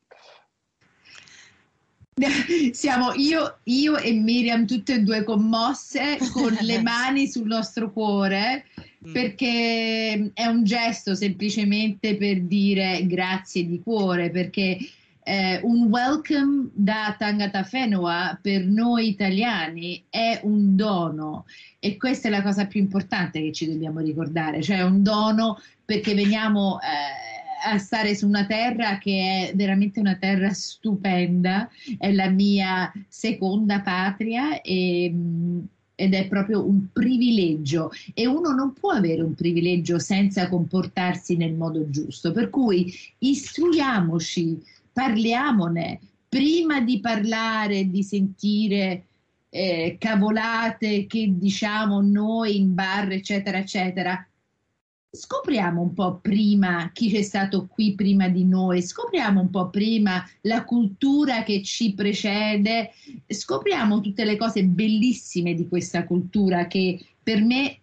Siamo 2.72 3.12
io, 3.14 3.58
io, 3.64 3.98
e 3.98 4.14
Miriam 4.14 4.66
tutte 4.66 4.94
e 4.94 5.02
due 5.02 5.26
commosse 5.26 6.18
con 6.32 6.56
le 6.62 6.82
mani 6.82 7.28
sul 7.28 7.46
nostro 7.46 7.92
cuore 7.92 8.68
mm. 9.06 9.12
perché 9.12 10.32
è 10.34 10.46
un 10.46 10.64
gesto 10.64 11.14
semplicemente 11.14 12.16
per 12.16 12.40
dire 12.44 13.06
grazie 13.06 13.68
di 13.68 13.82
cuore 13.84 14.30
perché 14.30 14.78
eh, 15.24 15.60
un 15.64 15.88
welcome 15.90 16.70
da 16.72 17.14
Tangata 17.18 17.64
Fenua 17.64 18.40
per 18.42 18.64
noi 18.66 19.10
italiani 19.10 20.02
è 20.10 20.40
un 20.44 20.78
dono 20.78 21.46
e 21.80 21.98
questa 21.98 22.30
è 22.30 22.32
la 22.32 22.44
cosa 22.44 22.66
più 22.66 22.80
importante 22.80 23.42
che 23.42 23.52
ci 23.52 23.70
dobbiamo 23.70 24.00
ricordare, 24.00 24.62
cioè 24.62 24.84
un 24.84 25.04
dono 25.04 25.60
perché 25.84 26.14
veniamo 26.14 26.80
eh, 26.80 27.25
a 27.66 27.78
stare 27.80 28.16
su 28.16 28.28
una 28.28 28.46
terra 28.46 28.98
che 29.00 29.50
è 29.50 29.56
veramente 29.56 30.00
una 30.00 30.16
terra 30.16 30.54
stupenda, 30.54 31.70
è 31.98 32.12
la 32.12 32.30
mia 32.30 32.92
seconda 33.08 33.82
patria 33.82 34.62
e, 34.62 35.10
mm, 35.12 35.60
ed 35.96 36.14
è 36.14 36.28
proprio 36.28 36.68
un 36.68 36.88
privilegio. 36.92 37.92
E 38.14 38.28
uno 38.28 38.52
non 38.52 38.74
può 38.74 38.92
avere 38.92 39.22
un 39.22 39.34
privilegio 39.34 39.98
senza 39.98 40.48
comportarsi 40.48 41.36
nel 41.36 41.54
modo 41.54 41.90
giusto, 41.90 42.32
per 42.32 42.50
cui 42.50 42.94
istruiamoci, 43.20 44.62
parliamone, 44.94 46.00
prima 46.30 46.82
di 46.82 47.00
parlare, 47.00 47.90
di 47.90 48.04
sentire 48.04 49.04
eh, 49.50 49.96
cavolate 49.98 51.08
che 51.08 51.34
diciamo 51.34 52.02
noi 52.02 52.58
in 52.58 52.74
bar, 52.74 53.12
eccetera, 53.12 53.58
eccetera, 53.58 54.26
scopriamo 55.16 55.82
un 55.82 55.94
po' 55.94 56.20
prima 56.22 56.92
chi 56.94 57.10
c'è 57.10 57.22
stato 57.22 57.68
qui 57.68 57.96
prima 57.96 58.28
di 58.28 58.46
noi, 58.46 58.82
scopriamo 58.82 59.40
un 59.42 59.50
po' 59.50 59.70
prima 59.70 60.24
la 60.42 60.64
cultura 60.64 61.44
che 61.44 61.64
ci 61.64 61.94
precede, 61.94 62.92
scopriamo 63.26 64.02
tutte 64.02 64.26
le 64.26 64.38
cose 64.38 64.64
bellissime 64.64 65.54
di 65.54 65.68
questa 65.68 66.06
cultura 66.06 66.68
che 66.68 67.04
per 67.24 67.42
me 67.42 67.80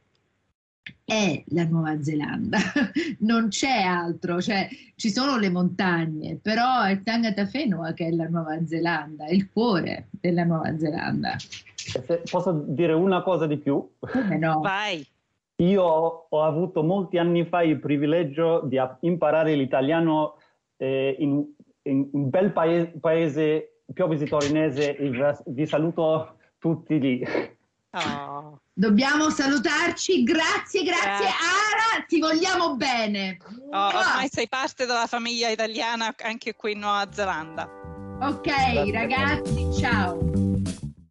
è 1.04 1.42
la 1.48 1.64
Nuova 1.64 2.02
Zelanda, 2.02 2.58
non 3.20 3.48
c'è 3.48 3.82
altro, 3.82 4.40
cioè 4.40 4.68
ci 4.96 5.10
sono 5.10 5.36
le 5.38 5.50
montagne, 5.50 6.38
però 6.40 6.82
è 6.82 7.02
Tangata 7.02 7.46
Fenua 7.46 7.92
che 7.92 8.06
è 8.06 8.10
la 8.10 8.28
Nuova 8.28 8.64
Zelanda, 8.66 9.26
è 9.26 9.32
il 9.32 9.50
cuore 9.50 10.08
della 10.10 10.44
Nuova 10.44 10.76
Zelanda. 10.78 11.36
Se 11.74 12.22
posso 12.30 12.64
dire 12.66 12.92
una 12.92 13.22
cosa 13.22 13.46
di 13.46 13.56
più? 13.56 13.86
Come 13.98 14.38
no? 14.38 14.60
Vai. 14.60 15.04
Io 15.56 15.82
ho 15.82 16.42
avuto 16.42 16.82
molti 16.82 17.18
anni 17.18 17.44
fa 17.46 17.62
il 17.62 17.78
privilegio 17.78 18.62
di 18.64 18.80
imparare 19.00 19.54
l'italiano 19.54 20.36
eh, 20.76 21.14
in 21.18 21.46
in 21.84 22.08
un 22.12 22.30
bel 22.30 22.52
paese, 22.52 22.92
paese 23.00 23.82
piove 23.92 24.24
torinese 24.26 24.96
e 24.96 25.10
vi 25.46 25.66
saluto 25.66 26.36
tutti 26.58 26.98
lì. 26.98 27.24
Oh. 27.94 28.60
Dobbiamo 28.72 29.28
salutarci, 29.28 30.22
grazie, 30.22 30.82
grazie, 30.82 30.82
grazie. 30.82 31.26
Ara, 31.26 32.04
ti 32.06 32.18
vogliamo 32.18 32.76
bene. 32.76 33.36
Oh, 33.70 33.86
ormai 33.88 34.28
sei 34.30 34.48
parte 34.48 34.86
della 34.86 35.06
famiglia 35.06 35.50
italiana 35.50 36.14
anche 36.22 36.54
qui 36.54 36.72
in 36.72 36.78
Nuova 36.78 37.06
Zelanda. 37.10 37.68
Ok, 38.20 38.48
ragazzi, 38.92 39.70
ciao. 39.74 40.41